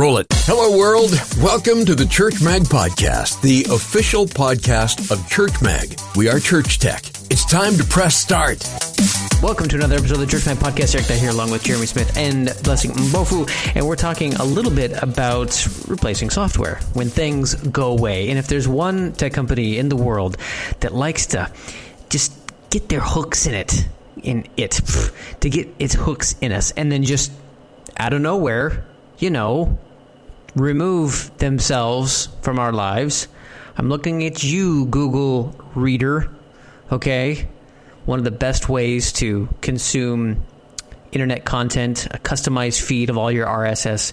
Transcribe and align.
Roll 0.00 0.16
it. 0.16 0.28
Hello, 0.46 0.78
world. 0.78 1.10
Welcome 1.42 1.84
to 1.84 1.94
the 1.94 2.06
Church 2.06 2.40
Mag 2.40 2.62
Podcast, 2.62 3.42
the 3.42 3.66
official 3.70 4.24
podcast 4.24 5.10
of 5.10 5.28
Church 5.28 5.60
Mag. 5.60 6.00
We 6.16 6.26
are 6.26 6.40
Church 6.40 6.78
Tech. 6.78 7.04
It's 7.28 7.44
time 7.44 7.74
to 7.74 7.84
press 7.84 8.16
start. 8.16 8.66
Welcome 9.42 9.68
to 9.68 9.76
another 9.76 9.96
episode 9.96 10.14
of 10.14 10.20
the 10.20 10.26
Church 10.26 10.46
Mag 10.46 10.56
Podcast. 10.56 10.94
Eric 10.94 11.06
Dye 11.06 11.16
here, 11.16 11.28
along 11.28 11.50
with 11.50 11.64
Jeremy 11.64 11.84
Smith 11.84 12.16
and 12.16 12.46
Blessing 12.62 12.92
Mbofu, 12.92 13.46
and 13.76 13.86
we're 13.86 13.94
talking 13.94 14.32
a 14.36 14.42
little 14.42 14.72
bit 14.72 14.92
about 15.02 15.68
replacing 15.86 16.30
software 16.30 16.76
when 16.94 17.10
things 17.10 17.54
go 17.56 17.90
away. 17.90 18.30
And 18.30 18.38
if 18.38 18.46
there's 18.46 18.66
one 18.66 19.12
tech 19.12 19.34
company 19.34 19.76
in 19.76 19.90
the 19.90 19.96
world 19.96 20.38
that 20.80 20.94
likes 20.94 21.26
to 21.26 21.52
just 22.08 22.32
get 22.70 22.88
their 22.88 23.00
hooks 23.00 23.46
in 23.46 23.52
it, 23.52 23.86
in 24.22 24.48
it, 24.56 24.80
to 25.40 25.50
get 25.50 25.68
its 25.78 25.92
hooks 25.92 26.36
in 26.40 26.52
us, 26.52 26.70
and 26.70 26.90
then 26.90 27.02
just 27.02 27.30
out 27.98 28.14
of 28.14 28.22
nowhere 28.22 28.86
you 29.20 29.30
know, 29.30 29.78
remove 30.54 31.36
themselves 31.38 32.28
from 32.42 32.58
our 32.58 32.72
lives. 32.72 33.28
I'm 33.76 33.88
looking 33.88 34.24
at 34.24 34.42
you, 34.42 34.86
Google 34.86 35.54
Reader. 35.74 36.30
Okay? 36.92 37.48
One 38.04 38.18
of 38.18 38.24
the 38.24 38.30
best 38.30 38.68
ways 38.68 39.12
to 39.14 39.48
consume 39.60 40.42
internet 41.12 41.44
content, 41.44 42.06
a 42.06 42.18
customized 42.18 42.80
feed 42.80 43.10
of 43.10 43.18
all 43.18 43.30
your 43.30 43.46
RSS. 43.46 44.12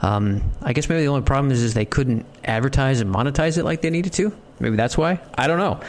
Um, 0.00 0.52
I 0.62 0.72
guess 0.72 0.88
maybe 0.88 1.02
the 1.02 1.08
only 1.08 1.22
problem 1.22 1.50
is, 1.52 1.62
is 1.62 1.74
they 1.74 1.84
couldn't 1.84 2.26
advertise 2.44 3.00
and 3.00 3.12
monetize 3.14 3.58
it 3.58 3.64
like 3.64 3.80
they 3.80 3.90
needed 3.90 4.12
to. 4.14 4.32
Maybe 4.60 4.76
that's 4.76 4.96
why. 4.96 5.20
I 5.34 5.46
don't 5.46 5.58
know. 5.58 5.80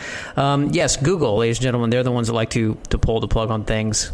Um, 0.42 0.70
yes, 0.72 0.98
Google, 0.98 1.38
ladies 1.38 1.58
and 1.58 1.64
gentlemen, 1.64 1.90
they're 1.90 2.04
the 2.04 2.12
ones 2.12 2.28
that 2.28 2.34
like 2.34 2.50
to 2.52 2.78
to 2.90 2.98
pull 2.98 3.20
the 3.20 3.28
plug 3.28 3.52
on 3.52 3.64
things. 3.64 4.12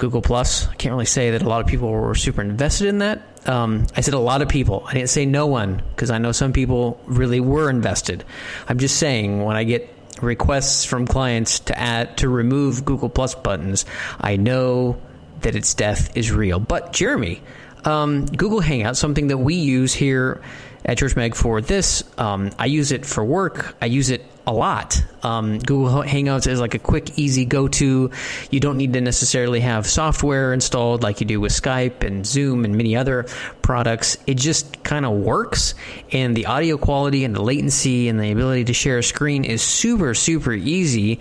Google 0.00 0.22
Plus. 0.22 0.66
I 0.66 0.74
can't 0.74 0.92
really 0.92 1.04
say 1.04 1.32
that 1.32 1.42
a 1.42 1.48
lot 1.48 1.60
of 1.60 1.66
people 1.66 1.90
were 1.90 2.14
super 2.14 2.40
invested 2.40 2.88
in 2.88 2.98
that. 2.98 3.20
Um, 3.46 3.86
I 3.94 4.00
said 4.00 4.14
a 4.14 4.18
lot 4.18 4.40
of 4.40 4.48
people. 4.48 4.82
I 4.86 4.94
didn't 4.94 5.10
say 5.10 5.26
no 5.26 5.46
one 5.46 5.82
because 5.90 6.10
I 6.10 6.16
know 6.16 6.32
some 6.32 6.54
people 6.54 6.98
really 7.04 7.38
were 7.38 7.68
invested. 7.68 8.24
I'm 8.66 8.78
just 8.78 8.96
saying 8.96 9.44
when 9.44 9.56
I 9.56 9.64
get 9.64 9.94
requests 10.22 10.86
from 10.86 11.06
clients 11.06 11.60
to 11.60 11.78
add 11.78 12.16
to 12.18 12.30
remove 12.30 12.86
Google 12.86 13.10
Plus 13.10 13.34
buttons, 13.34 13.84
I 14.18 14.36
know 14.36 14.98
that 15.42 15.54
its 15.54 15.74
death 15.74 16.16
is 16.16 16.32
real. 16.32 16.58
But 16.58 16.94
Jeremy, 16.94 17.42
um, 17.84 18.24
Google 18.24 18.60
Hangout, 18.60 18.96
something 18.96 19.28
that 19.28 19.38
we 19.38 19.54
use 19.54 19.92
here 19.92 20.40
at 20.86 20.96
Church 20.96 21.14
Mag 21.14 21.34
for 21.34 21.60
this. 21.60 22.04
Um, 22.16 22.50
I 22.58 22.66
use 22.66 22.90
it 22.90 23.04
for 23.04 23.22
work. 23.22 23.76
I 23.82 23.86
use 23.86 24.08
it 24.08 24.24
a 24.50 24.52
lot. 24.52 25.00
Um, 25.22 25.60
Google 25.60 26.02
Hangouts 26.02 26.48
is 26.48 26.60
like 26.60 26.74
a 26.74 26.78
quick, 26.78 27.16
easy 27.16 27.44
go 27.44 27.68
to. 27.68 28.10
You 28.50 28.60
don't 28.60 28.76
need 28.76 28.94
to 28.94 29.00
necessarily 29.00 29.60
have 29.60 29.86
software 29.86 30.52
installed 30.52 31.04
like 31.04 31.20
you 31.20 31.26
do 31.26 31.40
with 31.40 31.52
Skype 31.52 32.02
and 32.02 32.26
Zoom 32.26 32.64
and 32.64 32.76
many 32.76 32.96
other 32.96 33.26
products. 33.62 34.18
It 34.26 34.34
just 34.34 34.82
kind 34.82 35.06
of 35.06 35.12
works, 35.12 35.74
and 36.10 36.36
the 36.36 36.46
audio 36.46 36.76
quality 36.78 37.24
and 37.24 37.34
the 37.34 37.42
latency 37.42 38.08
and 38.08 38.18
the 38.18 38.32
ability 38.32 38.64
to 38.64 38.72
share 38.72 38.98
a 38.98 39.04
screen 39.04 39.44
is 39.44 39.62
super, 39.62 40.14
super 40.14 40.52
easy. 40.52 41.20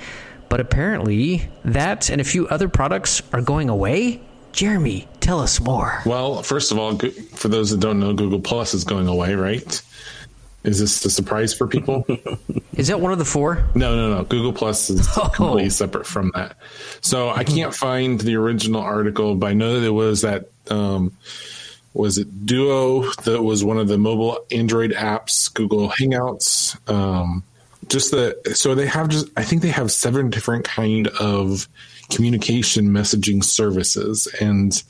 But 0.50 0.60
apparently, 0.60 1.48
that 1.66 2.10
and 2.10 2.20
a 2.20 2.24
few 2.24 2.48
other 2.48 2.68
products 2.68 3.22
are 3.32 3.42
going 3.42 3.70
away. 3.70 4.22
Jeremy, 4.54 5.08
tell 5.20 5.40
us 5.40 5.62
more. 5.62 6.02
Well, 6.08 6.42
first 6.42 6.72
of 6.72 6.80
all, 6.80 6.98
for 6.98 7.48
those 7.48 7.70
that 7.70 7.80
don't 7.80 8.00
know, 8.00 8.14
Google 8.14 8.40
Plus 8.40 8.74
is 8.74 8.84
going 8.84 9.08
away, 9.08 9.36
right? 9.36 9.82
Is 10.64 10.80
this 10.80 11.06
a 11.06 11.10
surprise 11.10 11.54
for 11.54 11.68
people? 11.68 12.06
is 12.76 12.88
that 12.88 13.00
one 13.00 13.14
of 13.14 13.18
the 13.18 13.26
four? 13.26 13.64
No, 13.76 13.96
no, 13.96 14.16
no. 14.18 14.24
Google 14.24 14.52
Plus 14.52 14.90
is 14.90 15.08
oh. 15.18 15.30
completely 15.34 15.70
separate 15.70 16.06
from 16.06 16.32
that. 16.36 16.58
So 17.02 17.30
I 17.30 17.44
can't 17.44 17.74
find 17.74 18.20
the 18.20 18.36
original 18.36 18.82
article, 18.82 19.36
but 19.36 19.48
I 19.48 19.54
know 19.54 19.80
that 19.80 19.86
it 19.86 19.92
was 19.92 20.22
that 20.22 20.50
um, 20.70 21.14
was 21.94 22.18
it 22.18 22.46
Duo 22.46 23.10
that 23.24 23.42
was 23.42 23.64
one 23.64 23.78
of 23.78 23.88
the 23.88 23.98
mobile 23.98 24.40
Android 24.52 24.92
apps, 24.92 25.54
Google 25.54 25.90
Hangouts. 25.90 26.78
Um, 26.90 27.44
just 27.88 28.12
the 28.12 28.38
so 28.54 28.76
they 28.76 28.86
have 28.86 29.08
just 29.08 29.28
I 29.38 29.44
think 29.44 29.62
they 29.62 29.70
have 29.70 29.92
seven 29.92 30.30
different 30.30 30.66
kind 30.66 31.08
of 31.20 31.68
communication 32.10 32.90
messaging 32.90 33.44
services 33.44 34.28
and 34.42 34.84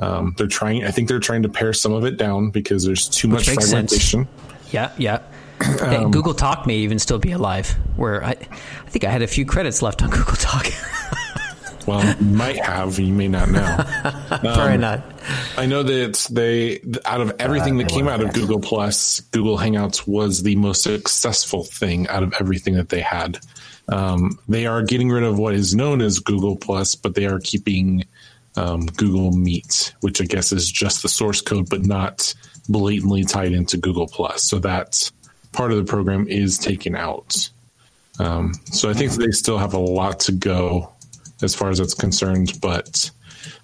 um, 0.00 0.34
they're 0.36 0.48
trying 0.48 0.84
i 0.84 0.90
think 0.90 1.06
they're 1.06 1.20
trying 1.20 1.42
to 1.42 1.48
pare 1.48 1.72
some 1.72 1.92
of 1.92 2.04
it 2.04 2.16
down 2.16 2.50
because 2.50 2.84
there's 2.84 3.08
too 3.08 3.28
Which 3.28 3.46
much 3.46 3.54
fragmentation 3.54 4.24
sense. 4.24 4.53
Yeah 4.74 4.92
yeah. 4.98 5.20
Um, 5.80 6.10
google 6.10 6.34
talk 6.34 6.66
may 6.66 6.74
even 6.78 6.98
still 6.98 7.18
be 7.18 7.30
alive 7.30 7.70
where 7.96 8.22
I, 8.22 8.30
I 8.32 8.90
think 8.90 9.04
i 9.04 9.10
had 9.10 9.22
a 9.22 9.26
few 9.26 9.46
credits 9.46 9.80
left 9.80 10.02
on 10.02 10.10
google 10.18 10.34
talk. 10.34 10.66
Well 11.86 12.04
you 12.04 12.26
might 12.26 12.58
have 12.58 12.98
you 12.98 13.12
may 13.12 13.28
not 13.28 13.50
know. 13.50 13.84
Probably 14.28 14.74
um, 14.74 14.80
not. 14.80 15.04
I 15.56 15.66
know 15.66 15.82
that 15.82 16.26
they 16.30 16.80
out 17.06 17.20
of 17.20 17.34
everything 17.38 17.76
uh, 17.76 17.84
that 17.84 17.88
came 17.88 18.08
out 18.08 18.20
of 18.20 18.34
google 18.34 18.60
plus 18.60 19.20
google 19.20 19.56
hangouts 19.56 20.06
was 20.06 20.42
the 20.42 20.56
most 20.56 20.82
successful 20.82 21.62
thing 21.62 22.08
out 22.08 22.22
of 22.22 22.34
everything 22.40 22.74
that 22.74 22.88
they 22.88 23.00
had. 23.00 23.38
Um, 23.88 24.38
they 24.48 24.66
are 24.66 24.82
getting 24.82 25.10
rid 25.10 25.24
of 25.24 25.38
what 25.38 25.54
is 25.54 25.74
known 25.74 26.00
as 26.00 26.18
Google 26.18 26.56
Plus, 26.56 26.94
but 26.94 27.14
they 27.14 27.26
are 27.26 27.38
keeping 27.38 28.04
um, 28.56 28.86
Google 28.86 29.32
Meet, 29.32 29.94
which 30.00 30.20
I 30.20 30.24
guess 30.24 30.52
is 30.52 30.70
just 30.70 31.02
the 31.02 31.08
source 31.08 31.40
code, 31.40 31.68
but 31.68 31.84
not 31.84 32.34
blatantly 32.68 33.24
tied 33.24 33.52
into 33.52 33.76
Google 33.76 34.06
Plus. 34.06 34.42
So 34.42 34.58
that 34.60 35.10
part 35.52 35.72
of 35.72 35.78
the 35.78 35.84
program 35.84 36.26
is 36.28 36.58
taken 36.58 36.94
out. 36.94 37.48
Um, 38.18 38.54
so 38.66 38.88
I 38.88 38.94
think 38.94 39.12
they 39.12 39.30
still 39.30 39.58
have 39.58 39.74
a 39.74 39.78
lot 39.78 40.20
to 40.20 40.32
go 40.32 40.92
as 41.42 41.54
far 41.54 41.70
as 41.70 41.78
that's 41.78 41.94
concerned, 41.94 42.58
but 42.60 43.10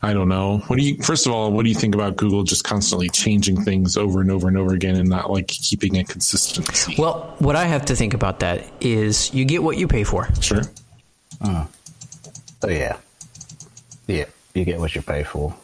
I 0.03 0.13
don't 0.13 0.29
know. 0.29 0.59
What 0.67 0.79
do 0.79 0.85
you? 0.85 1.03
First 1.03 1.27
of 1.27 1.33
all, 1.33 1.53
what 1.53 1.63
do 1.63 1.69
you 1.69 1.75
think 1.75 1.95
about 1.95 2.17
Google 2.17 2.43
just 2.43 2.65
constantly 2.65 3.09
changing 3.09 3.63
things 3.63 3.97
over 3.97 4.21
and 4.21 4.31
over 4.31 4.49
and 4.49 4.57
over 4.57 4.75
again 4.75 4.97
and 4.97 5.09
not 5.09 5.31
like 5.31 5.49
keeping 5.49 5.97
a 5.99 6.05
consistency? 6.05 6.97
Well, 6.99 7.35
what 7.39 7.57
I 7.57 7.65
have 7.65 7.87
to 7.87 7.97
think 7.97 8.15
about 8.15 8.41
that 8.41 8.65
is 8.81 9.33
you 9.33 9.45
get 9.45 9.63
what 9.63 9.79
you 9.79 9.89
pay 9.89 10.05
for. 10.05 10.29
Sure. 10.41 10.63
Uh, 11.41 11.67
oh 12.63 12.69
yeah, 12.69 12.97
yeah. 14.07 14.27
You 14.55 14.65
get 14.65 14.81
what 14.81 14.95
you 14.95 15.03
pay 15.03 15.23
for. 15.23 15.55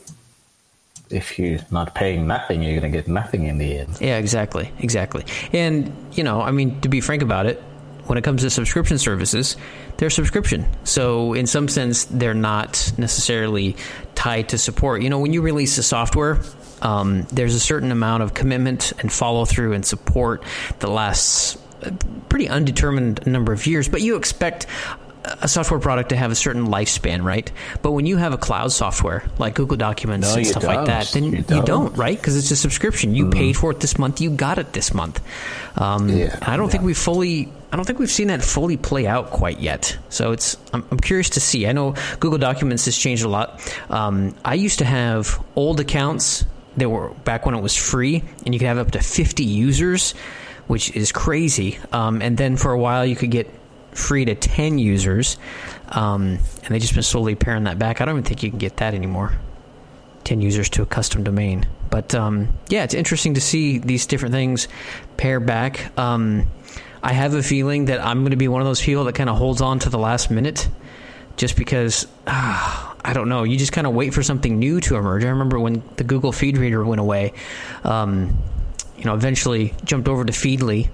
If 1.08 1.38
you're 1.38 1.60
not 1.70 1.94
paying 1.94 2.26
nothing, 2.26 2.62
you're 2.62 2.80
going 2.80 2.90
to 2.92 2.98
get 2.98 3.08
nothing 3.08 3.46
in 3.46 3.58
the 3.58 3.78
end. 3.78 4.00
Yeah, 4.00 4.18
exactly, 4.18 4.72
exactly. 4.78 5.24
And 5.52 5.92
you 6.12 6.24
know, 6.24 6.40
I 6.40 6.50
mean, 6.50 6.80
to 6.80 6.88
be 6.88 7.00
frank 7.00 7.22
about 7.22 7.46
it, 7.46 7.62
when 8.06 8.18
it 8.18 8.24
comes 8.24 8.42
to 8.42 8.50
subscription 8.50 8.98
services, 8.98 9.56
they're 9.96 10.10
subscription. 10.10 10.66
So 10.84 11.32
in 11.32 11.46
some 11.46 11.68
sense, 11.68 12.04
they're 12.04 12.34
not 12.34 12.92
necessarily 12.98 13.76
tied 14.14 14.50
to 14.50 14.58
support. 14.58 15.02
You 15.02 15.10
know, 15.10 15.18
when 15.18 15.32
you 15.32 15.42
release 15.42 15.76
a 15.78 15.82
software, 15.82 16.40
um, 16.82 17.22
there's 17.32 17.54
a 17.54 17.60
certain 17.60 17.90
amount 17.90 18.22
of 18.22 18.34
commitment 18.34 18.92
and 19.00 19.12
follow 19.12 19.44
through 19.44 19.72
and 19.72 19.84
support 19.84 20.44
that 20.78 20.88
lasts 20.88 21.58
a 21.82 21.92
pretty 22.28 22.48
undetermined 22.48 23.26
number 23.26 23.52
of 23.52 23.66
years, 23.66 23.88
but 23.88 24.02
you 24.02 24.16
expect 24.16 24.66
a 25.26 25.48
software 25.48 25.80
product 25.80 26.10
to 26.10 26.16
have 26.16 26.30
a 26.30 26.34
certain 26.34 26.66
lifespan, 26.66 27.22
right? 27.22 27.50
But 27.82 27.92
when 27.92 28.06
you 28.06 28.16
have 28.16 28.32
a 28.32 28.38
cloud 28.38 28.72
software 28.72 29.24
like 29.38 29.54
Google 29.54 29.76
Documents 29.76 30.28
no, 30.28 30.36
and 30.36 30.46
stuff 30.46 30.62
don't. 30.62 30.74
like 30.74 30.86
that, 30.86 31.08
then 31.12 31.24
you, 31.24 31.42
don't, 31.42 31.64
don't 31.64 31.96
right? 31.96 32.16
Because 32.16 32.36
it's 32.36 32.50
a 32.50 32.56
subscription. 32.56 33.14
You 33.14 33.26
mm. 33.26 33.32
paid 33.32 33.56
for 33.56 33.70
it 33.70 33.80
this 33.80 33.98
month, 33.98 34.20
you 34.20 34.30
got 34.30 34.58
it 34.58 34.72
this 34.72 34.94
month. 34.94 35.20
Um, 35.76 36.08
yeah, 36.08 36.38
I 36.42 36.56
don't 36.56 36.66
yeah. 36.66 36.72
think 36.72 36.84
we 36.84 36.94
fully. 36.94 37.52
I 37.72 37.76
don't 37.76 37.84
think 37.84 37.98
we've 37.98 38.10
seen 38.10 38.28
that 38.28 38.42
fully 38.42 38.76
play 38.76 39.06
out 39.06 39.30
quite 39.30 39.60
yet. 39.60 39.98
So 40.08 40.32
it's. 40.32 40.56
I'm, 40.72 40.84
I'm 40.90 41.00
curious 41.00 41.30
to 41.30 41.40
see. 41.40 41.66
I 41.66 41.72
know 41.72 41.94
Google 42.20 42.38
Documents 42.38 42.84
has 42.84 42.96
changed 42.96 43.24
a 43.24 43.28
lot. 43.28 43.60
Um, 43.90 44.34
I 44.44 44.54
used 44.54 44.78
to 44.78 44.84
have 44.84 45.42
old 45.56 45.80
accounts 45.80 46.44
that 46.76 46.88
were 46.88 47.10
back 47.24 47.46
when 47.46 47.54
it 47.54 47.60
was 47.60 47.74
free, 47.74 48.22
and 48.44 48.54
you 48.54 48.60
could 48.60 48.68
have 48.68 48.78
up 48.78 48.92
to 48.92 49.00
50 49.00 49.44
users, 49.44 50.12
which 50.66 50.94
is 50.94 51.10
crazy. 51.10 51.78
Um, 51.92 52.22
and 52.22 52.36
then 52.36 52.56
for 52.56 52.72
a 52.72 52.78
while, 52.78 53.04
you 53.04 53.16
could 53.16 53.30
get 53.30 53.50
free 53.96 54.24
to 54.24 54.34
10 54.34 54.78
users. 54.78 55.36
Um, 55.88 56.38
and 56.64 56.68
they've 56.68 56.80
just 56.80 56.94
been 56.94 57.02
slowly 57.02 57.34
paring 57.34 57.64
that 57.64 57.78
back. 57.78 58.00
I 58.00 58.04
don't 58.04 58.14
even 58.14 58.24
think 58.24 58.42
you 58.42 58.50
can 58.50 58.58
get 58.58 58.78
that 58.78 58.94
anymore. 58.94 59.32
10 60.24 60.40
users 60.40 60.68
to 60.70 60.82
a 60.82 60.86
custom 60.86 61.22
domain. 61.22 61.66
But 61.88 62.14
um, 62.14 62.48
yeah, 62.68 62.84
it's 62.84 62.94
interesting 62.94 63.34
to 63.34 63.40
see 63.40 63.78
these 63.78 64.06
different 64.06 64.34
things 64.34 64.68
pare 65.16 65.40
back. 65.40 65.96
Um, 65.98 66.48
I 67.02 67.12
have 67.12 67.34
a 67.34 67.42
feeling 67.42 67.86
that 67.86 68.04
I'm 68.04 68.20
going 68.20 68.32
to 68.32 68.36
be 68.36 68.48
one 68.48 68.60
of 68.60 68.66
those 68.66 68.82
people 68.82 69.04
that 69.04 69.14
kind 69.14 69.30
of 69.30 69.36
holds 69.36 69.60
on 69.60 69.78
to 69.80 69.88
the 69.88 69.98
last 69.98 70.30
minute 70.30 70.68
just 71.36 71.56
because, 71.56 72.06
uh, 72.26 72.94
I 73.04 73.12
don't 73.12 73.28
know, 73.28 73.44
you 73.44 73.56
just 73.56 73.72
kind 73.72 73.86
of 73.86 73.94
wait 73.94 74.12
for 74.12 74.22
something 74.22 74.58
new 74.58 74.80
to 74.80 74.96
emerge. 74.96 75.24
I 75.24 75.28
remember 75.28 75.60
when 75.60 75.82
the 75.96 76.04
Google 76.04 76.32
Feed 76.32 76.58
Reader 76.58 76.84
went 76.84 77.00
away, 77.00 77.32
um, 77.84 78.36
you 78.96 79.04
know, 79.04 79.14
eventually 79.14 79.74
jumped 79.84 80.08
over 80.08 80.24
to 80.24 80.32
Feedly. 80.32 80.88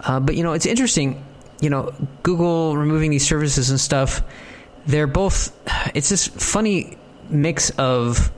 Uh, 0.00 0.20
but, 0.20 0.34
you 0.34 0.42
know, 0.42 0.52
it's 0.52 0.66
interesting 0.66 1.24
you 1.60 1.70
know, 1.70 1.92
Google 2.22 2.76
removing 2.76 3.10
these 3.10 3.26
services 3.26 3.70
and 3.70 3.80
stuff, 3.80 4.22
they're 4.86 5.06
both, 5.06 5.52
it's 5.94 6.08
this 6.08 6.26
funny 6.26 6.96
mix 7.28 7.70
of 7.70 8.30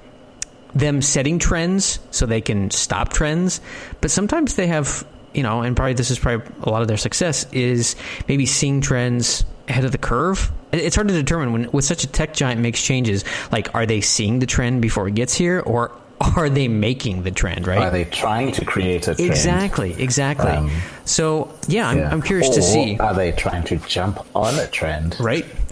them 0.75 1.03
setting 1.03 1.39
trends 1.39 1.99
so 2.11 2.27
they 2.27 2.41
can 2.41 2.71
stop 2.71 3.11
trends, 3.11 3.61
but 4.01 4.11
sometimes 4.11 4.55
they 4.55 4.67
have, 4.67 5.07
you 5.35 5.43
know, 5.43 5.63
and 5.63 5.77
probably 5.77 5.95
this 5.95 6.11
is 6.11 6.19
probably 6.19 6.47
a 6.63 6.71
lot 6.71 6.83
of 6.83 6.89
their 6.89 6.97
success 6.97 7.47
is 7.53 7.97
maybe 8.29 8.47
seeing 8.47 8.81
trends 8.81 9.45
ahead 9.69 9.85
of 9.85 9.93
the 9.93 9.99
curve. 9.99 10.51
It's 10.73 10.95
hard 10.95 11.09
to 11.09 11.15
determine 11.15 11.53
when 11.53 11.71
with 11.73 11.85
such 11.85 12.05
a 12.05 12.07
tech 12.07 12.35
giant 12.35 12.61
makes 12.61 12.83
changes. 12.83 13.25
Like, 13.51 13.75
are 13.75 13.87
they 13.87 14.01
seeing 14.01 14.39
the 14.39 14.47
trend 14.47 14.83
before 14.83 15.09
it 15.09 15.15
gets 15.15 15.35
here, 15.35 15.61
or 15.61 15.99
are 16.21 16.49
they 16.49 16.69
making 16.69 17.23
the 17.23 17.31
trend, 17.31 17.67
right? 17.67 17.79
Are 17.79 17.91
they 17.91 18.05
trying 18.05 18.53
to 18.53 18.65
create 18.65 19.07
a 19.09 19.15
trend? 19.15 19.31
Exactly, 19.31 20.01
exactly. 20.03 20.51
Um, 20.51 20.71
so 21.05 21.53
yeah, 21.69 21.89
I'm, 21.89 21.99
yeah. 21.99 22.11
I'm 22.11 22.23
curious 22.23 22.49
or 22.51 22.55
to 22.55 22.63
see. 22.63 22.99
Are 22.99 23.15
they 23.15 23.33
trying 23.33 23.65
to 23.65 23.77
jump 23.77 24.27
on 24.35 24.59
a 24.59 24.67
trend? 24.67 25.19
Right. 25.21 25.45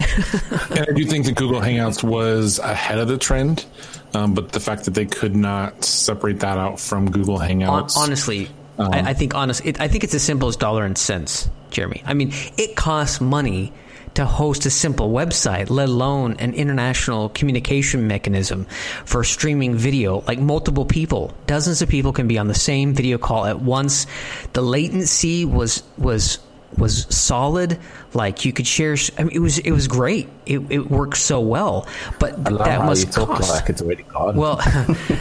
and 0.69 0.79
I 0.79 0.93
do 0.95 1.05
think 1.05 1.25
that 1.25 1.35
Google 1.35 1.59
Hangouts 1.59 2.03
was 2.03 2.59
ahead 2.59 2.99
of 2.99 3.07
the 3.07 3.17
trend, 3.17 3.65
um, 4.13 4.33
but 4.33 4.51
the 4.51 4.59
fact 4.59 4.85
that 4.85 4.93
they 4.93 5.05
could 5.05 5.35
not 5.35 5.83
separate 5.83 6.39
that 6.39 6.57
out 6.57 6.79
from 6.79 7.11
Google 7.11 7.39
Hangouts. 7.39 7.97
Honestly, 7.97 8.49
um, 8.77 8.93
I, 8.93 9.09
I, 9.09 9.13
think 9.13 9.35
honest, 9.35 9.65
it, 9.65 9.81
I 9.81 9.87
think 9.87 10.03
it's 10.03 10.13
as 10.13 10.23
simple 10.23 10.47
as 10.47 10.55
dollar 10.55 10.85
and 10.85 10.97
cents, 10.97 11.49
Jeremy. 11.71 12.03
I 12.05 12.13
mean, 12.13 12.31
it 12.57 12.75
costs 12.75 13.19
money 13.19 13.73
to 14.17 14.25
host 14.25 14.65
a 14.65 14.69
simple 14.71 15.11
website, 15.11 15.69
let 15.69 15.89
alone 15.89 16.35
an 16.39 16.51
international 16.55 17.29
communication 17.29 18.07
mechanism 18.07 18.65
for 19.05 19.23
streaming 19.23 19.75
video. 19.75 20.23
Like 20.27 20.39
multiple 20.39 20.85
people, 20.85 21.35
dozens 21.45 21.83
of 21.83 21.89
people 21.89 22.13
can 22.13 22.27
be 22.27 22.39
on 22.39 22.47
the 22.47 22.55
same 22.55 22.95
video 22.95 23.19
call 23.19 23.45
at 23.45 23.61
once. 23.61 24.07
The 24.53 24.63
latency 24.63 25.45
was 25.45 25.83
was 25.99 26.39
was 26.79 27.05
solid. 27.15 27.79
Like 28.15 28.43
you 28.43 28.53
could 28.53 28.65
share. 28.65 28.97
I 29.19 29.23
mean, 29.23 29.35
it 29.35 29.39
was 29.39 29.59
it 29.59 29.71
was 29.71 29.87
great. 29.87 30.27
It, 30.47 30.61
it 30.71 30.89
worked 30.89 31.17
so 31.17 31.39
well, 31.39 31.87
but 32.17 32.43
that 32.43 32.85
must 32.85 33.13
cost. 33.13 33.51
Like 33.51 33.69
it's 33.69 33.83
already 33.83 34.01
gone. 34.01 34.35
Well, 34.35 34.59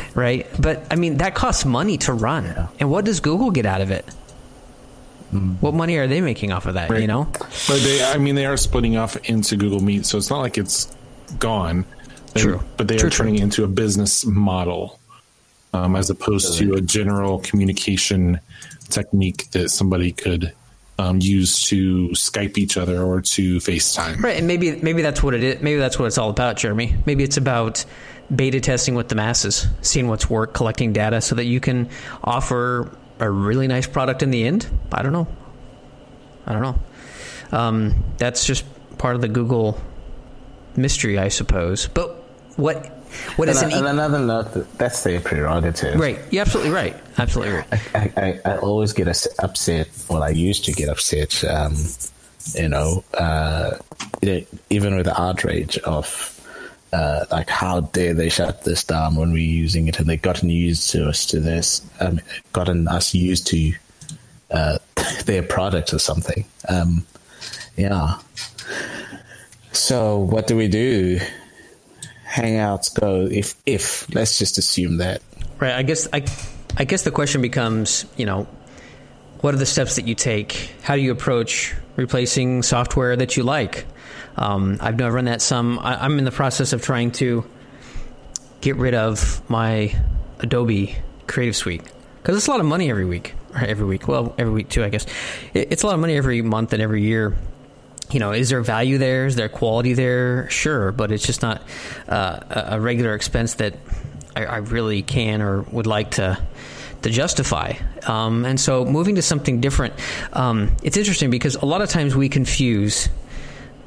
right, 0.14 0.46
but 0.58 0.86
I 0.90 0.96
mean 0.96 1.18
that 1.18 1.34
costs 1.34 1.66
money 1.66 1.98
to 1.98 2.14
run. 2.14 2.44
Yeah. 2.44 2.68
And 2.80 2.90
what 2.90 3.04
does 3.04 3.20
Google 3.20 3.50
get 3.50 3.66
out 3.66 3.82
of 3.82 3.90
it? 3.90 4.06
Mm. 5.36 5.62
What 5.62 5.74
money 5.74 5.96
are 5.96 6.06
they 6.06 6.20
making 6.20 6.52
off 6.52 6.66
of 6.66 6.74
that? 6.74 6.90
Right. 6.90 7.00
You 7.00 7.06
know, 7.06 7.24
but 7.32 7.80
they, 7.82 8.04
I 8.04 8.18
mean, 8.18 8.34
they 8.34 8.46
are 8.46 8.56
splitting 8.56 8.96
off 8.96 9.16
into 9.28 9.56
Google 9.56 9.80
Meet, 9.80 10.06
so 10.06 10.18
it's 10.18 10.30
not 10.30 10.40
like 10.40 10.58
it's 10.58 10.94
gone. 11.38 11.84
They, 12.34 12.42
true, 12.42 12.62
but 12.76 12.88
they 12.88 12.96
true, 12.96 13.08
are 13.08 13.10
turning 13.10 13.34
true. 13.34 13.40
it 13.40 13.44
into 13.44 13.64
a 13.64 13.68
business 13.68 14.24
model, 14.24 14.98
um, 15.72 15.96
as 15.96 16.10
opposed 16.10 16.58
to 16.58 16.74
a 16.74 16.80
general 16.80 17.38
communication 17.40 18.40
technique 18.88 19.50
that 19.52 19.70
somebody 19.70 20.12
could 20.12 20.52
um, 20.98 21.18
use 21.20 21.62
to 21.68 22.08
Skype 22.10 22.58
each 22.58 22.76
other 22.76 23.02
or 23.02 23.20
to 23.20 23.56
FaceTime. 23.58 24.22
Right, 24.22 24.36
and 24.38 24.46
maybe 24.46 24.76
maybe 24.76 25.02
that's 25.02 25.22
what 25.22 25.34
it 25.34 25.42
is. 25.42 25.62
Maybe 25.62 25.78
that's 25.78 25.98
what 25.98 26.06
it's 26.06 26.18
all 26.18 26.30
about, 26.30 26.56
Jeremy. 26.56 26.96
Maybe 27.06 27.24
it's 27.24 27.36
about 27.36 27.84
beta 28.34 28.60
testing 28.60 28.94
with 28.94 29.08
the 29.08 29.14
masses, 29.14 29.66
seeing 29.82 30.08
what's 30.08 30.28
work, 30.28 30.54
collecting 30.54 30.92
data, 30.92 31.20
so 31.20 31.34
that 31.34 31.44
you 31.44 31.60
can 31.60 31.88
offer 32.24 32.90
a 33.18 33.30
really 33.30 33.66
nice 33.66 33.86
product 33.86 34.22
in 34.22 34.30
the 34.30 34.44
end? 34.44 34.66
I 34.92 35.02
don't 35.02 35.12
know. 35.12 35.26
I 36.46 36.52
don't 36.52 36.62
know. 36.62 36.78
Um, 37.52 38.04
that's 38.18 38.44
just 38.44 38.64
part 38.98 39.14
of 39.14 39.20
the 39.20 39.28
Google 39.28 39.80
mystery, 40.76 41.18
I 41.18 41.28
suppose. 41.28 41.88
But 41.88 42.10
what 42.56 42.86
what 43.36 43.48
is 43.48 43.62
and, 43.62 43.72
an 43.72 43.76
e- 43.76 43.80
and 43.80 43.88
another 43.88 44.18
note 44.18 44.78
that's 44.78 45.02
their 45.02 45.20
prerogative, 45.20 45.98
right? 45.98 46.18
You're 46.30 46.42
absolutely 46.42 46.72
right. 46.72 46.96
Absolutely 47.18 47.54
right. 47.54 47.66
I, 47.94 48.12
I, 48.16 48.40
I 48.52 48.58
always 48.58 48.92
get 48.92 49.08
upset. 49.38 49.88
Well, 50.08 50.22
I 50.22 50.30
used 50.30 50.64
to 50.66 50.72
get 50.72 50.88
upset. 50.88 51.42
Um, 51.44 51.76
you 52.54 52.68
know, 52.68 53.04
uh, 53.14 53.78
even 54.70 54.96
with 54.96 55.06
the 55.06 55.20
outrage 55.20 55.78
of 55.78 56.06
uh, 56.92 57.24
like 57.30 57.48
how 57.48 57.80
dare 57.80 58.14
they 58.14 58.28
shut 58.28 58.64
this 58.64 58.84
down 58.84 59.16
when 59.16 59.32
we're 59.32 59.38
using 59.38 59.88
it 59.88 59.98
and 59.98 60.08
they've 60.08 60.22
gotten 60.22 60.48
used 60.48 60.90
to 60.90 61.08
us 61.08 61.26
to 61.26 61.40
this 61.40 61.82
um, 62.00 62.20
gotten 62.52 62.88
us 62.88 63.14
used 63.14 63.46
to 63.48 63.72
uh, 64.50 64.78
their 65.24 65.42
product 65.42 65.92
or 65.92 65.98
something. 65.98 66.44
Um, 66.68 67.06
yeah. 67.76 68.18
So 69.72 70.18
what 70.18 70.46
do 70.46 70.56
we 70.56 70.68
do? 70.68 71.20
Hangouts 72.26 72.94
go 72.94 73.26
if 73.30 73.54
if 73.66 74.12
let's 74.14 74.38
just 74.38 74.58
assume 74.58 74.98
that. 74.98 75.22
Right 75.58 75.72
i 75.72 75.82
guess 75.82 76.06
i 76.12 76.22
i 76.76 76.84
guess 76.84 77.02
the 77.02 77.10
question 77.10 77.40
becomes 77.40 78.04
you 78.18 78.26
know 78.26 78.46
what 79.40 79.54
are 79.54 79.58
the 79.58 79.66
steps 79.66 79.96
that 79.96 80.08
you 80.08 80.14
take? 80.14 80.74
How 80.82 80.96
do 80.96 81.02
you 81.02 81.12
approach 81.12 81.74
replacing 81.96 82.62
software 82.62 83.16
that 83.16 83.36
you 83.36 83.42
like 83.42 83.86
um, 84.36 84.78
I've 84.80 84.98
now 84.98 85.08
run 85.08 85.26
that 85.26 85.42
some. 85.42 85.78
I, 85.78 86.04
I'm 86.04 86.18
in 86.18 86.24
the 86.24 86.30
process 86.30 86.72
of 86.72 86.82
trying 86.82 87.12
to 87.12 87.44
get 88.60 88.76
rid 88.76 88.94
of 88.94 89.42
my 89.48 89.94
Adobe 90.40 90.96
Creative 91.26 91.56
Suite 91.56 91.82
because 92.22 92.36
it's 92.36 92.46
a 92.46 92.50
lot 92.50 92.60
of 92.60 92.66
money 92.66 92.90
every 92.90 93.04
week. 93.04 93.34
Every 93.54 93.86
week, 93.86 94.06
well, 94.06 94.34
every 94.36 94.52
week 94.52 94.68
too, 94.68 94.84
I 94.84 94.90
guess. 94.90 95.06
It's 95.54 95.82
a 95.82 95.86
lot 95.86 95.94
of 95.94 96.00
money 96.00 96.16
every 96.16 96.42
month 96.42 96.74
and 96.74 96.82
every 96.82 97.02
year. 97.02 97.34
You 98.10 98.20
know, 98.20 98.32
is 98.32 98.50
there 98.50 98.60
value 98.60 98.98
there? 98.98 99.26
Is 99.26 99.34
there 99.34 99.48
quality 99.48 99.94
there? 99.94 100.48
Sure, 100.50 100.92
but 100.92 101.10
it's 101.10 101.24
just 101.24 101.40
not 101.40 101.62
uh, 102.06 102.40
a 102.50 102.80
regular 102.80 103.14
expense 103.14 103.54
that 103.54 103.74
I, 104.36 104.44
I, 104.44 104.56
really 104.58 105.02
can 105.02 105.40
or 105.40 105.62
would 105.62 105.86
like 105.86 106.12
to 106.12 106.38
to 107.02 107.10
justify. 107.10 107.74
Um, 108.06 108.44
and 108.44 108.60
so, 108.60 108.84
moving 108.84 109.14
to 109.14 109.22
something 109.22 109.60
different, 109.60 109.94
um, 110.34 110.76
it's 110.82 110.96
interesting 110.96 111.30
because 111.30 111.54
a 111.56 111.64
lot 111.64 111.80
of 111.80 111.88
times 111.88 112.14
we 112.14 112.28
confuse 112.28 113.08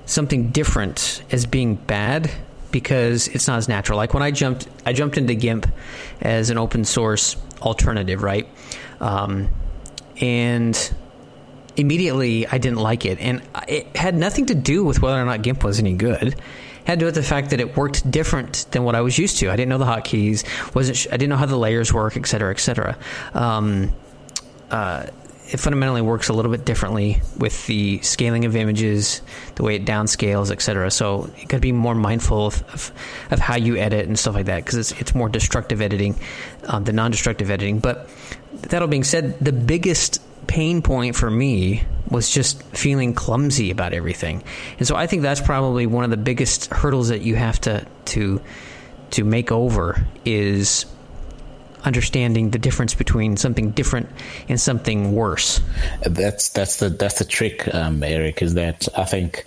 something 0.09 0.49
different 0.49 1.23
as 1.31 1.45
being 1.45 1.75
bad 1.75 2.31
because 2.71 3.27
it's 3.29 3.47
not 3.47 3.57
as 3.57 3.67
natural. 3.67 3.97
Like 3.97 4.13
when 4.13 4.23
I 4.23 4.31
jumped, 4.31 4.67
I 4.85 4.93
jumped 4.93 5.17
into 5.17 5.35
GIMP 5.35 5.67
as 6.21 6.49
an 6.49 6.57
open 6.57 6.83
source 6.83 7.35
alternative, 7.61 8.23
right? 8.23 8.47
Um, 8.99 9.49
and 10.19 10.93
immediately 11.77 12.47
I 12.47 12.57
didn't 12.57 12.79
like 12.79 13.05
it, 13.05 13.19
and 13.19 13.41
it 13.67 13.95
had 13.95 14.15
nothing 14.15 14.47
to 14.47 14.55
do 14.55 14.83
with 14.83 15.01
whether 15.01 15.21
or 15.21 15.25
not 15.25 15.41
GIMP 15.41 15.63
was 15.63 15.79
any 15.79 15.93
good. 15.93 16.23
It 16.33 16.37
had 16.85 16.99
to 16.99 17.03
do 17.03 17.05
with 17.05 17.15
the 17.15 17.23
fact 17.23 17.51
that 17.51 17.59
it 17.59 17.77
worked 17.77 18.09
different 18.09 18.65
than 18.71 18.83
what 18.83 18.95
I 18.95 19.01
was 19.01 19.17
used 19.17 19.37
to. 19.39 19.51
I 19.51 19.55
didn't 19.55 19.69
know 19.69 19.77
the 19.77 19.85
hotkeys, 19.85 20.43
wasn't 20.73 21.07
I 21.13 21.17
didn't 21.17 21.29
know 21.29 21.37
how 21.37 21.45
the 21.45 21.57
layers 21.57 21.93
work, 21.93 22.17
et 22.17 22.25
cetera, 22.25 22.51
et 22.51 22.59
cetera. 22.59 22.97
Um, 23.33 23.93
uh, 24.71 25.07
it 25.51 25.59
fundamentally 25.59 26.01
works 26.01 26.29
a 26.29 26.33
little 26.33 26.51
bit 26.51 26.63
differently 26.63 27.21
with 27.37 27.65
the 27.65 27.99
scaling 28.01 28.45
of 28.45 28.55
images, 28.55 29.21
the 29.55 29.63
way 29.63 29.75
it 29.75 29.83
downscales, 29.83 30.51
etc. 30.51 30.91
So 30.91 31.29
you 31.37 31.47
got 31.47 31.57
to 31.57 31.61
be 31.61 31.71
more 31.71 31.95
mindful 31.95 32.47
of, 32.47 32.63
of, 32.71 32.91
of, 33.31 33.39
how 33.39 33.55
you 33.55 33.75
edit 33.75 34.07
and 34.07 34.17
stuff 34.17 34.35
like 34.35 34.45
that 34.45 34.63
because 34.63 34.77
it's, 34.77 34.91
it's 35.01 35.15
more 35.15 35.27
destructive 35.27 35.81
editing 35.81 36.19
um, 36.67 36.83
than 36.83 36.95
non-destructive 36.95 37.49
editing. 37.49 37.79
But 37.79 38.07
that 38.51 38.81
all 38.81 38.87
being 38.87 39.03
said, 39.03 39.39
the 39.39 39.51
biggest 39.51 40.21
pain 40.45 40.83
point 40.83 41.15
for 41.15 41.31
me 41.31 41.83
was 42.09 42.29
just 42.29 42.61
feeling 42.63 43.15
clumsy 43.15 43.71
about 43.71 43.93
everything, 43.93 44.43
and 44.77 44.87
so 44.87 44.95
I 44.95 45.07
think 45.07 45.23
that's 45.23 45.41
probably 45.41 45.87
one 45.87 46.03
of 46.03 46.09
the 46.11 46.17
biggest 46.17 46.67
hurdles 46.67 47.09
that 47.09 47.21
you 47.21 47.35
have 47.35 47.59
to 47.61 47.85
to 48.05 48.41
to 49.11 49.23
make 49.23 49.51
over 49.51 50.05
is 50.25 50.85
understanding 51.83 52.51
the 52.51 52.59
difference 52.59 52.93
between 52.93 53.37
something 53.37 53.71
different 53.71 54.09
and 54.47 54.59
something 54.59 55.13
worse. 55.13 55.61
That's 56.01 56.49
that's 56.49 56.77
the 56.77 56.89
that's 56.89 57.19
the 57.19 57.25
trick, 57.25 57.73
um, 57.73 58.03
Eric. 58.03 58.41
Is 58.41 58.53
that 58.55 58.87
I 58.97 59.05
think 59.05 59.45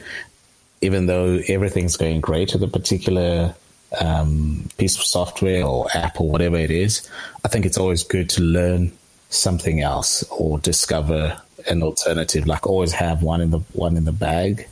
even 0.81 1.07
though 1.07 1.41
everything's 1.49 1.97
going 1.97 2.21
great 2.21 2.53
with 2.53 2.63
a 2.63 2.69
particular 2.69 3.55
um, 4.01 4.69
piece 4.79 4.97
of 4.97 5.05
software 5.05 5.65
or 5.65 5.87
app 5.95 6.21
or 6.21 6.29
whatever 6.29 6.57
it 6.57 6.71
is, 6.71 7.09
I 7.45 7.49
think 7.49 7.67
it's 7.67 7.79
always 7.79 8.03
good 8.03 8.29
to 8.31 8.43
learn 8.43 8.93
something 9.31 9.81
else 9.81 10.25
or 10.31 10.59
discover 10.59 11.41
an 11.69 11.83
alternative. 11.83 12.47
Like 12.47 12.67
always 12.67 12.93
have 12.93 13.23
one 13.23 13.41
in 13.41 13.51
the 13.51 13.61
one 13.73 13.97
in 13.97 14.05
the 14.05 14.13
bag, 14.13 14.67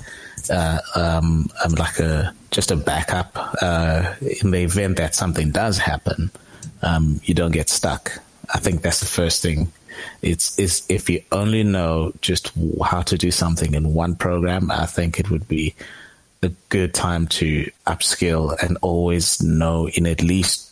uh, 0.50 0.78
um, 0.94 1.48
um 1.64 1.72
like 1.72 1.98
a 1.98 2.34
just 2.50 2.70
a 2.70 2.76
backup 2.76 3.36
uh, 3.62 4.14
in 4.42 4.50
the 4.50 4.62
event 4.62 4.96
that 4.96 5.14
something 5.14 5.50
does 5.50 5.78
happen 5.78 6.30
um, 6.82 7.20
you 7.24 7.34
don't 7.34 7.52
get 7.52 7.68
stuck. 7.68 8.12
I 8.52 8.58
think 8.58 8.82
that's 8.82 9.00
the 9.00 9.06
first 9.06 9.42
thing. 9.42 9.72
It's 10.22 10.58
is 10.58 10.84
if 10.88 11.10
you 11.10 11.22
only 11.30 11.62
know 11.62 12.12
just 12.20 12.52
how 12.84 13.02
to 13.02 13.18
do 13.18 13.30
something 13.30 13.74
in 13.74 13.94
one 13.94 14.16
program, 14.16 14.70
I 14.70 14.86
think 14.86 15.20
it 15.20 15.30
would 15.30 15.46
be 15.46 15.74
a 16.42 16.48
good 16.68 16.94
time 16.94 17.26
to 17.26 17.70
upskill 17.86 18.56
and 18.62 18.78
always 18.80 19.42
know 19.42 19.88
in 19.88 20.06
at 20.06 20.22
least 20.22 20.70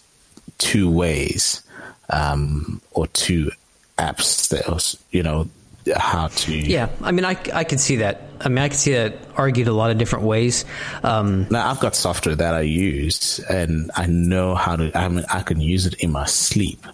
two 0.56 0.90
ways 0.90 1.62
um, 2.10 2.80
or 2.92 3.06
two 3.08 3.50
apps 3.98 4.48
that 4.48 4.94
you 5.10 5.22
know 5.22 5.48
how 5.96 6.28
to. 6.28 6.52
Yeah, 6.52 6.88
I 7.02 7.12
mean, 7.12 7.24
I, 7.24 7.36
I 7.52 7.64
could 7.64 7.80
see 7.80 7.96
that. 7.96 8.22
I 8.40 8.48
mean, 8.48 8.58
I 8.58 8.68
could 8.68 8.78
see 8.78 8.92
that 8.92 9.18
argued 9.36 9.68
a 9.68 9.72
lot 9.72 9.90
of 9.90 9.98
different 9.98 10.24
ways. 10.24 10.64
Um, 11.02 11.46
now, 11.50 11.70
I've 11.70 11.80
got 11.80 11.96
software 11.96 12.36
that 12.36 12.54
I 12.54 12.60
use, 12.60 13.40
and 13.50 13.90
I 13.96 14.06
know 14.06 14.54
how 14.54 14.76
to. 14.76 14.96
I 14.96 15.08
mean, 15.08 15.24
I 15.32 15.42
can 15.42 15.60
use 15.60 15.86
it 15.86 15.94
in 15.94 16.12
my 16.12 16.26
sleep. 16.26 16.84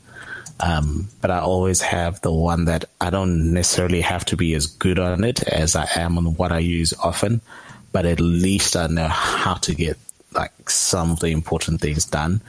Um, 0.61 1.09
but 1.21 1.31
I 1.31 1.41
always 1.41 1.81
have 1.81 2.21
the 2.21 2.33
one 2.33 2.67
that 2.67 2.85
I 3.01 3.11
don't 3.11 3.53
necessarily 3.53 4.01
have 4.01 4.25
to 4.27 4.37
be 4.37 4.55
as 4.55 4.67
good 4.67 4.99
on 4.99 5.25
it 5.25 5.43
as 5.43 5.75
I 5.75 5.89
am 5.97 6.17
on 6.17 6.37
what 6.37 6.53
I 6.53 6.61
use 6.61 6.95
often. 6.95 7.41
But 7.93 8.07
at 8.07 8.21
least 8.21 8.77
I 8.77 8.87
know 8.87 9.09
how 9.09 9.55
to 9.55 9.75
get 9.75 9.99
like 10.33 10.71
some 10.71 11.11
of 11.11 11.21
the 11.21 11.29
important 11.29 11.81
things 11.81 12.05
done. 12.05 12.41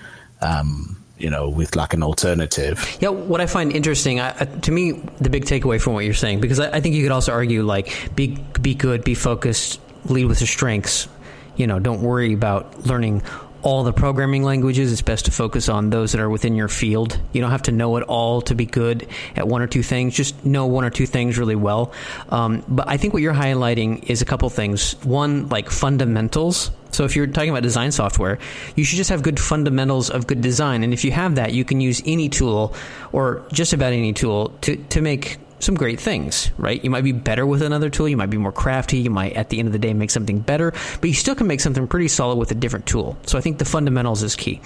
Um, 0.42 0.98
you 1.18 1.30
know, 1.30 1.50
with 1.50 1.76
like 1.76 1.94
an 1.94 2.04
alternative. 2.04 2.98
Yeah, 3.00 3.10
what 3.10 3.42
I 3.42 3.46
find 3.46 3.72
interesting, 3.72 4.20
I, 4.20 4.32
to 4.32 4.72
me, 4.72 4.92
the 5.20 5.30
big 5.30 5.46
takeaway 5.46 5.82
from 5.82 5.94
what 5.94 6.04
you're 6.06 6.14
saying, 6.14 6.42
because 6.42 6.60
I, 6.60 6.78
I, 6.78 6.82
think 6.82 6.96
you 6.96 7.04
could 7.04 7.12
also 7.12 7.32
argue 7.32 7.64
like 7.64 8.16
be 8.16 8.38
be 8.62 8.76
good, 8.76 9.04
be 9.04 9.16
focused, 9.16 9.80
lead 10.06 10.26
with 10.26 10.42
your 10.42 10.48
strengths. 10.48 11.08
You 11.56 11.68
know, 11.68 11.80
don't 11.80 12.02
worry 12.02 12.34
about 12.34 12.86
learning 12.86 13.24
all 13.66 13.84
the 13.84 13.92
programming 13.92 14.44
languages. 14.44 14.92
It's 14.92 15.02
best 15.02 15.26
to 15.26 15.32
focus 15.32 15.70
on 15.70 15.90
those 15.90 16.12
that 16.12 16.22
are 16.22 16.30
within 16.30 16.56
your 16.56 16.68
field. 16.68 17.20
You 17.34 17.42
don't 17.42 17.50
have 17.50 17.64
to 17.64 17.72
know 17.72 17.98
it 17.98 18.04
all 18.04 18.42
to 18.44 18.54
be 18.54 18.66
good 18.66 19.08
at 19.36 19.48
one 19.48 19.64
or 19.64 19.68
two 19.68 19.82
things. 19.82 20.14
Just 20.14 20.46
know 20.46 20.68
one 20.68 20.86
or 20.86 20.92
two 20.92 21.08
things 21.08 21.40
really 21.40 21.56
well. 21.56 21.92
Um, 22.30 22.64
but 22.68 22.88
I 22.88 22.98
think 22.98 23.14
what 23.14 23.24
you're 23.24 23.34
highlighting 23.34 24.04
is 24.08 24.22
a 24.22 24.26
couple 24.26 24.48
things. 24.52 24.94
One, 25.04 25.50
like 25.50 25.72
fundamentals. 25.72 26.70
So 26.96 27.04
if 27.04 27.16
you're 27.16 27.28
talking 27.28 27.50
about 27.50 27.64
design 27.64 27.92
software, 27.92 28.40
you 28.76 28.84
should 28.84 28.98
just 28.98 29.10
have 29.10 29.22
good 29.22 29.40
fundamentals 29.40 30.10
of 30.10 30.28
good 30.28 30.42
design. 30.42 30.84
And 30.84 30.94
if 30.94 31.04
you 31.04 31.12
have 31.12 31.36
that, 31.36 31.54
you 31.54 31.66
can 31.66 31.82
use 31.82 32.02
any 32.06 32.30
tool 32.30 32.74
or 33.12 33.46
just 33.52 33.74
about 33.74 33.94
any 33.94 34.14
tool 34.14 34.50
to, 34.62 34.78
to 34.78 35.02
make 35.02 35.38
some 35.60 35.76
great 35.76 36.00
things, 36.00 36.52
right? 36.58 36.84
You 36.84 36.90
might 36.90 37.04
be 37.04 37.12
better 37.12 37.46
with 37.46 37.62
another 37.62 37.90
tool. 37.90 38.08
You 38.08 38.18
might 38.18 38.30
be 38.30 38.38
more 38.38 38.52
crafty. 38.52 39.00
You 39.00 39.10
might, 39.10 39.34
at 39.34 39.50
the 39.50 39.60
end 39.60 39.68
of 39.68 39.74
the 39.74 39.80
day, 39.80 39.94
make 39.94 40.12
something 40.12 40.40
better, 40.40 40.74
but 41.00 41.10
you 41.10 41.14
still 41.14 41.34
can 41.34 41.48
make 41.48 41.62
something 41.62 41.88
pretty 41.88 42.08
solid 42.08 42.36
with 42.36 42.52
a 42.52 42.56
different 42.56 42.86
tool. 42.86 43.18
So 43.26 43.38
I 43.38 43.42
think 43.42 43.58
the 43.58 43.66
fundamentals 43.66 44.22
is 44.22 44.36
key. 44.36 44.62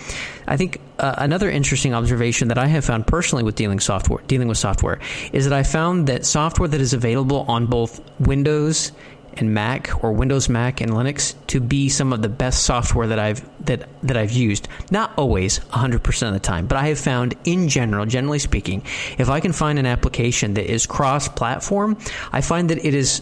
I 0.48 0.58
think 0.58 0.82
uh, 0.98 1.16
another 1.18 1.50
interesting 1.50 1.94
observation 1.94 2.48
that 2.50 2.58
I 2.58 2.68
have 2.68 2.84
found 2.86 3.08
personally 3.08 3.44
with 3.44 3.56
dealing 3.56 3.80
software, 3.80 4.22
dealing 4.28 4.48
with 4.48 4.58
software, 4.58 5.00
is 5.32 5.46
that 5.48 5.54
I 5.54 5.64
found 5.64 6.08
that 6.08 6.26
software 6.26 6.68
that 6.68 6.82
is 6.82 6.94
available 6.94 7.46
on 7.48 7.68
both 7.68 8.02
Windows 8.20 8.92
and 9.38 9.54
Mac 9.54 10.04
or 10.04 10.12
Windows 10.12 10.50
Mac 10.50 10.82
and 10.82 10.92
Linux 10.92 11.36
to 11.48 11.60
be 11.60 11.90
some 11.90 12.14
of 12.14 12.22
the 12.22 12.30
best 12.30 12.64
software 12.64 13.08
that 13.08 13.20
I've 13.20 13.44
that 13.66 13.88
that 14.04 14.18
I've 14.18 14.32
used. 14.32 14.68
Not 14.92 15.12
always 15.18 15.60
100% 15.60 16.28
of 16.28 16.34
the 16.34 16.40
time, 16.40 16.68
but 16.68 16.78
I 16.78 16.88
have 16.88 17.00
found 17.00 17.36
in 17.44 17.70
general, 17.70 18.06
generally 18.06 18.40
speaking, 18.40 18.84
if 19.18 19.30
I 19.30 19.40
can 19.40 19.54
find 19.54 19.80
an 19.80 19.86
application 19.86 20.56
that 20.56 20.72
is 20.72 20.86
cross-platform, 20.86 21.98
I 22.32 22.42
find 22.42 22.70
that 22.70 22.84
it 22.86 22.94
is 22.94 23.22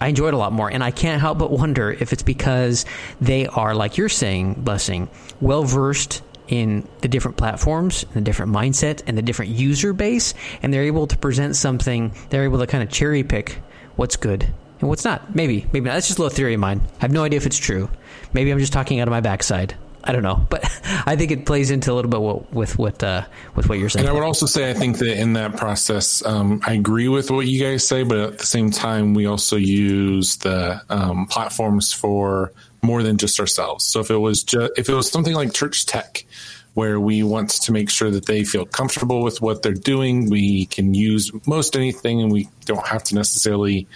I 0.00 0.08
enjoy 0.08 0.28
it 0.28 0.34
a 0.34 0.36
lot 0.36 0.52
more, 0.52 0.68
and 0.68 0.82
I 0.82 0.90
can't 0.90 1.20
help 1.20 1.38
but 1.38 1.50
wonder 1.50 1.90
if 1.90 2.12
it's 2.12 2.22
because 2.22 2.84
they 3.20 3.46
are, 3.46 3.74
like 3.74 3.96
you're 3.96 4.08
saying, 4.08 4.54
blessing, 4.54 5.08
well 5.40 5.62
versed 5.62 6.22
in 6.48 6.86
the 7.00 7.08
different 7.08 7.36
platforms, 7.36 8.04
the 8.12 8.20
different 8.20 8.52
mindset, 8.52 9.02
and 9.06 9.16
the 9.16 9.22
different 9.22 9.52
user 9.52 9.92
base, 9.92 10.34
and 10.62 10.74
they're 10.74 10.82
able 10.82 11.06
to 11.06 11.16
present 11.16 11.56
something. 11.56 12.12
They're 12.28 12.44
able 12.44 12.58
to 12.58 12.66
kind 12.66 12.82
of 12.82 12.90
cherry 12.90 13.22
pick 13.22 13.60
what's 13.96 14.16
good 14.16 14.52
and 14.80 14.88
what's 14.88 15.04
not. 15.04 15.34
Maybe, 15.34 15.66
maybe 15.72 15.86
not. 15.86 15.94
That's 15.94 16.06
just 16.06 16.18
a 16.18 16.22
little 16.22 16.34
theory 16.34 16.54
of 16.54 16.60
mine. 16.60 16.80
I 16.98 17.02
have 17.02 17.12
no 17.12 17.24
idea 17.24 17.36
if 17.36 17.46
it's 17.46 17.58
true. 17.58 17.88
Maybe 18.32 18.50
I'm 18.50 18.58
just 18.58 18.72
talking 18.72 19.00
out 19.00 19.08
of 19.08 19.12
my 19.12 19.20
backside. 19.20 19.74
I 20.06 20.12
don't 20.12 20.22
know, 20.22 20.46
but 20.50 20.64
I 21.06 21.16
think 21.16 21.30
it 21.30 21.46
plays 21.46 21.70
into 21.70 21.90
a 21.90 21.94
little 21.94 22.10
bit 22.10 22.20
what, 22.20 22.52
with 22.52 22.78
what 22.78 23.02
uh, 23.02 23.24
with 23.54 23.68
what 23.68 23.78
you're 23.78 23.88
saying. 23.88 24.06
And 24.06 24.10
I 24.10 24.12
would 24.12 24.26
also 24.26 24.46
say 24.46 24.70
I 24.70 24.74
think 24.74 24.98
that 24.98 25.18
in 25.18 25.32
that 25.32 25.56
process, 25.56 26.24
um, 26.24 26.60
I 26.66 26.74
agree 26.74 27.08
with 27.08 27.30
what 27.30 27.46
you 27.46 27.62
guys 27.62 27.86
say, 27.86 28.02
but 28.02 28.18
at 28.18 28.38
the 28.38 28.46
same 28.46 28.70
time, 28.70 29.14
we 29.14 29.26
also 29.26 29.56
use 29.56 30.36
the 30.36 30.82
um, 30.90 31.26
platforms 31.26 31.92
for 31.92 32.52
more 32.82 33.02
than 33.02 33.16
just 33.16 33.40
ourselves. 33.40 33.84
So 33.84 34.00
if 34.00 34.10
it 34.10 34.18
was 34.18 34.42
just 34.42 34.72
if 34.76 34.88
it 34.90 34.94
was 34.94 35.10
something 35.10 35.34
like 35.34 35.54
Church 35.54 35.86
Tech, 35.86 36.26
where 36.74 37.00
we 37.00 37.22
want 37.22 37.50
to 37.50 37.72
make 37.72 37.88
sure 37.88 38.10
that 38.10 38.26
they 38.26 38.44
feel 38.44 38.66
comfortable 38.66 39.22
with 39.22 39.40
what 39.40 39.62
they're 39.62 39.72
doing, 39.72 40.28
we 40.28 40.66
can 40.66 40.92
use 40.92 41.32
most 41.46 41.76
anything, 41.76 42.20
and 42.20 42.30
we 42.30 42.48
don't 42.66 42.86
have 42.86 43.02
to 43.04 43.14
necessarily 43.14 43.86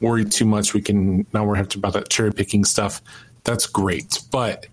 worry 0.00 0.24
too 0.24 0.44
much. 0.44 0.74
We 0.74 0.82
can 0.82 1.26
have 1.32 1.68
to 1.68 1.78
about 1.78 1.92
that 1.94 2.08
cherry 2.08 2.32
picking 2.32 2.64
stuff. 2.64 3.02
That's 3.44 3.66
great, 3.66 4.18
but 4.30 4.66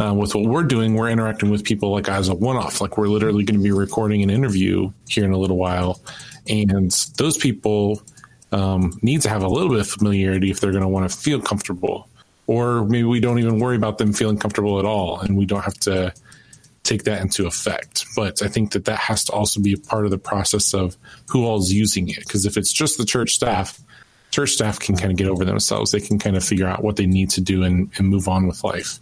uh, 0.00 0.14
with 0.14 0.34
what 0.34 0.44
we're 0.44 0.62
doing, 0.62 0.94
we're 0.94 1.10
interacting 1.10 1.50
with 1.50 1.64
people 1.64 1.90
like 1.90 2.08
as 2.08 2.28
a 2.28 2.34
one 2.34 2.56
off. 2.56 2.80
Like 2.80 2.96
we're 2.96 3.08
literally 3.08 3.44
going 3.44 3.58
to 3.58 3.62
be 3.62 3.72
recording 3.72 4.22
an 4.22 4.30
interview 4.30 4.90
here 5.08 5.24
in 5.24 5.32
a 5.32 5.38
little 5.38 5.58
while, 5.58 6.00
and 6.48 6.90
those 7.16 7.36
people 7.36 8.02
um, 8.52 8.98
need 9.02 9.22
to 9.22 9.28
have 9.28 9.42
a 9.42 9.48
little 9.48 9.68
bit 9.70 9.80
of 9.80 9.88
familiarity 9.88 10.50
if 10.50 10.60
they're 10.60 10.72
going 10.72 10.82
to 10.82 10.88
want 10.88 11.10
to 11.10 11.16
feel 11.16 11.40
comfortable. 11.40 12.08
Or 12.46 12.84
maybe 12.84 13.04
we 13.04 13.20
don't 13.20 13.38
even 13.38 13.60
worry 13.60 13.76
about 13.76 13.98
them 13.98 14.12
feeling 14.12 14.38
comfortable 14.38 14.78
at 14.78 14.84
all, 14.84 15.20
and 15.20 15.36
we 15.36 15.46
don't 15.46 15.62
have 15.62 15.78
to 15.80 16.12
take 16.82 17.04
that 17.04 17.20
into 17.20 17.46
effect. 17.46 18.06
But 18.16 18.42
I 18.42 18.48
think 18.48 18.72
that 18.72 18.86
that 18.86 18.98
has 18.98 19.24
to 19.24 19.32
also 19.32 19.60
be 19.60 19.74
a 19.74 19.78
part 19.78 20.04
of 20.04 20.10
the 20.10 20.18
process 20.18 20.74
of 20.74 20.96
who 21.28 21.44
all 21.44 21.58
is 21.58 21.72
using 21.72 22.08
it. 22.08 22.20
Because 22.20 22.46
if 22.46 22.56
it's 22.56 22.72
just 22.72 22.98
the 22.98 23.04
church 23.04 23.34
staff, 23.34 23.80
church 24.30 24.50
staff 24.50 24.78
can 24.78 24.96
kind 24.96 25.10
of 25.10 25.16
get 25.16 25.28
over 25.28 25.44
themselves. 25.44 25.90
They 25.90 26.00
can 26.00 26.18
kind 26.18 26.36
of 26.36 26.44
figure 26.44 26.66
out 26.66 26.82
what 26.82 26.96
they 26.96 27.06
need 27.06 27.30
to 27.30 27.40
do 27.40 27.64
and, 27.64 27.90
and 27.98 28.08
move 28.08 28.28
on 28.28 28.46
with 28.46 28.62
life. 28.64 28.98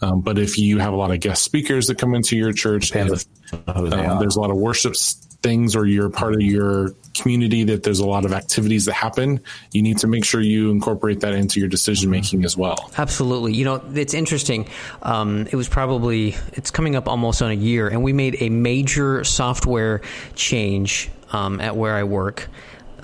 Um, 0.00 0.20
but 0.20 0.38
if 0.38 0.58
you 0.58 0.78
have 0.78 0.92
a 0.92 0.96
lot 0.96 1.10
of 1.10 1.20
guest 1.20 1.42
speakers 1.42 1.88
that 1.88 1.98
come 1.98 2.14
into 2.14 2.36
your 2.36 2.52
church, 2.52 2.94
if, 2.94 3.24
um, 3.66 4.18
there's 4.20 4.36
a 4.36 4.40
lot 4.40 4.50
of 4.50 4.56
worship 4.56 4.94
things, 5.42 5.74
or 5.74 5.86
you're 5.86 6.10
part 6.10 6.34
of 6.34 6.40
your 6.40 6.90
community 7.14 7.64
that 7.64 7.82
there's 7.82 7.98
a 7.98 8.06
lot 8.06 8.24
of 8.24 8.32
activities 8.32 8.84
that 8.84 8.92
happen, 8.92 9.40
you 9.72 9.82
need 9.82 9.98
to 9.98 10.06
make 10.06 10.24
sure 10.24 10.40
you 10.40 10.70
incorporate 10.70 11.20
that 11.20 11.34
into 11.34 11.58
your 11.58 11.68
decision 11.68 12.10
making 12.10 12.44
as 12.44 12.56
well. 12.56 12.90
Absolutely. 12.96 13.54
You 13.54 13.64
know, 13.64 13.82
it's 13.94 14.14
interesting. 14.14 14.68
Um, 15.02 15.48
it 15.50 15.56
was 15.56 15.68
probably 15.68 16.36
it's 16.52 16.70
coming 16.70 16.94
up 16.94 17.08
almost 17.08 17.42
on 17.42 17.50
a 17.50 17.54
year, 17.54 17.88
and 17.88 18.02
we 18.02 18.12
made 18.12 18.36
a 18.40 18.50
major 18.50 19.24
software 19.24 20.00
change 20.34 21.10
um, 21.32 21.60
at 21.60 21.76
where 21.76 21.94
I 21.94 22.04
work 22.04 22.48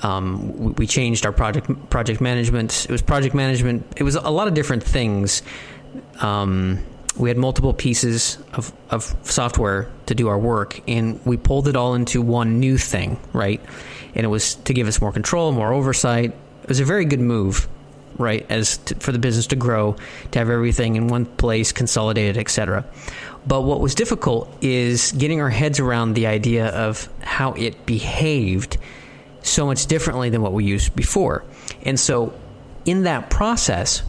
um, 0.02 0.74
we, 0.74 0.86
changed 0.86 1.24
our 1.24 1.32
project 1.32 1.90
project 1.90 2.20
management. 2.20 2.86
It 2.86 2.90
was 2.90 3.02
project 3.02 3.34
management. 3.34 3.86
It 3.96 4.02
was 4.02 4.16
a 4.16 4.30
lot 4.30 4.48
of 4.48 4.54
different 4.54 4.82
things. 4.82 5.42
Um, 6.20 6.84
we 7.16 7.30
had 7.30 7.38
multiple 7.38 7.72
pieces 7.72 8.38
of, 8.54 8.72
of 8.90 9.14
software 9.22 9.88
to 10.06 10.14
do 10.14 10.28
our 10.28 10.38
work, 10.38 10.80
and 10.88 11.24
we 11.24 11.36
pulled 11.36 11.68
it 11.68 11.76
all 11.76 11.94
into 11.94 12.20
one 12.20 12.58
new 12.58 12.76
thing, 12.76 13.18
right? 13.32 13.60
And 14.14 14.24
it 14.24 14.28
was 14.28 14.56
to 14.56 14.74
give 14.74 14.88
us 14.88 15.00
more 15.00 15.12
control, 15.12 15.52
more 15.52 15.72
oversight. 15.72 16.34
It 16.62 16.68
was 16.68 16.80
a 16.80 16.84
very 16.84 17.04
good 17.04 17.20
move, 17.20 17.68
right? 18.18 18.44
As 18.50 18.78
to, 18.78 18.96
for 18.96 19.12
the 19.12 19.20
business 19.20 19.46
to 19.48 19.56
grow, 19.56 19.96
to 20.32 20.38
have 20.38 20.50
everything 20.50 20.96
in 20.96 21.06
one 21.06 21.24
place, 21.26 21.70
consolidated, 21.70 22.36
etc. 22.36 22.84
But 23.46 23.62
what 23.62 23.80
was 23.80 23.94
difficult 23.94 24.52
is 24.60 25.12
getting 25.12 25.40
our 25.40 25.50
heads 25.50 25.78
around 25.78 26.14
the 26.14 26.26
idea 26.26 26.68
of 26.68 27.08
how 27.22 27.52
it 27.52 27.86
behaved 27.86 28.78
so 29.44 29.66
much 29.66 29.86
differently 29.86 30.30
than 30.30 30.42
what 30.42 30.52
we 30.52 30.64
used 30.64 30.96
before. 30.96 31.44
And 31.82 31.98
so, 31.98 32.32
in 32.84 33.04
that 33.04 33.30
process, 33.30 34.02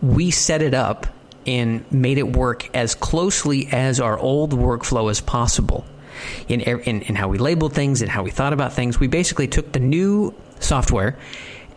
we 0.00 0.30
set 0.30 0.62
it 0.62 0.74
up 0.74 1.06
and 1.46 1.90
made 1.90 2.18
it 2.18 2.36
work 2.36 2.74
as 2.74 2.94
closely 2.94 3.68
as 3.72 4.00
our 4.00 4.18
old 4.18 4.52
workflow 4.52 5.10
as 5.10 5.20
possible. 5.20 5.84
In, 6.46 6.60
in, 6.60 7.02
in 7.02 7.14
how 7.14 7.28
we 7.28 7.38
labeled 7.38 7.72
things 7.72 8.02
and 8.02 8.10
how 8.10 8.22
we 8.22 8.30
thought 8.30 8.52
about 8.52 8.74
things, 8.74 9.00
we 9.00 9.08
basically 9.08 9.48
took 9.48 9.72
the 9.72 9.80
new 9.80 10.34
software 10.60 11.18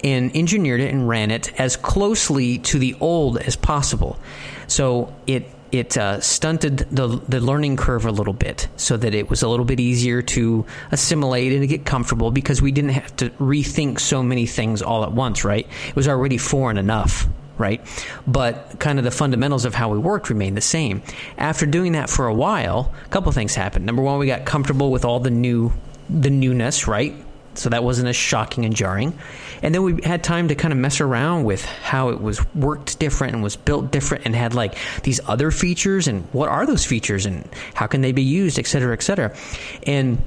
and 0.04 0.36
engineered 0.36 0.80
it 0.80 0.94
and 0.94 1.08
ran 1.08 1.32
it 1.32 1.58
as 1.60 1.78
closely 1.78 2.60
to 2.60 2.80
the 2.80 2.96
old 3.00 3.38
as 3.38 3.56
possible. 3.56 4.20
So 4.68 5.14
it 5.28 5.50
it 5.72 5.98
uh, 5.98 6.22
stunted 6.22 6.80
the 6.92 7.08
the 7.28 7.40
learning 7.40 7.78
curve 7.78 8.06
a 8.06 8.12
little 8.12 8.34
bit, 8.34 8.68
so 8.78 8.98
that 8.98 9.14
it 9.14 9.30
was 9.30 9.42
a 9.42 9.48
little 9.48 9.66
bit 9.66 9.80
easier 9.80 10.22
to 10.22 10.66
assimilate 10.92 11.52
and 11.52 11.62
to 11.62 11.68
get 11.68 11.86
comfortable 11.86 12.32
because 12.32 12.62
we 12.62 12.72
didn't 12.72 12.92
have 12.92 13.16
to 13.18 13.30
rethink 13.32 14.00
so 14.00 14.24
many 14.24 14.46
things 14.46 14.82
all 14.82 15.04
at 15.04 15.12
once. 15.12 15.44
Right? 15.44 15.68
It 15.90 15.96
was 15.96 16.08
already 16.08 16.38
foreign 16.38 16.78
enough. 16.78 17.28
Right, 17.58 17.80
but 18.28 18.80
kind 18.80 19.00
of 19.00 19.06
the 19.06 19.12
fundamentals 19.12 19.64
of 19.64 19.74
how 19.74 19.88
we 19.88 19.98
worked 19.98 20.30
remained 20.30 20.58
the 20.58 20.62
same. 20.62 21.02
After 21.38 21.66
doing 21.66 21.94
that 21.94 22.10
for 22.10 22.28
a 22.28 22.34
while, 22.34 22.94
a 23.06 23.08
couple 23.08 23.32
things 23.32 23.56
happened. 23.56 23.86
Number 23.86 24.02
one, 24.02 24.20
we 24.20 24.28
got 24.28 24.44
comfortable 24.44 24.92
with 24.92 25.06
all 25.06 25.22
the 25.22 25.30
new 25.30 25.72
the 26.10 26.30
newness, 26.30 26.86
right? 26.86 27.16
So 27.54 27.70
that 27.70 27.82
wasn't 27.84 28.10
as 28.10 28.16
shocking 28.18 28.66
and 28.66 28.75
jarring. 28.75 29.18
And 29.62 29.74
then 29.74 29.83
we 29.83 30.01
had 30.03 30.24
time 30.24 30.47
to 30.50 30.55
kind 30.55 30.71
of 30.71 30.77
mess 30.77 31.01
around 31.01 31.43
with 31.43 31.63
how 31.65 32.09
it 32.09 32.21
was 32.21 32.45
worked 32.53 33.00
different 33.00 33.33
and 33.33 33.43
was 33.43 33.55
built 33.55 33.91
different 33.91 34.25
and 34.25 34.35
had 34.35 34.53
like 34.53 34.75
these 35.03 35.19
other 35.27 35.51
features 35.51 36.07
and 36.07 36.24
what 36.33 36.50
are 36.50 36.65
those 36.65 36.85
features 36.85 37.25
and 37.25 37.47
how 37.74 37.88
can 37.88 38.01
they 38.01 38.12
be 38.12 38.24
used, 38.24 38.59
et 38.59 38.67
cetera, 38.67 38.93
et 38.93 39.03
cetera. 39.03 39.35
And 39.83 40.21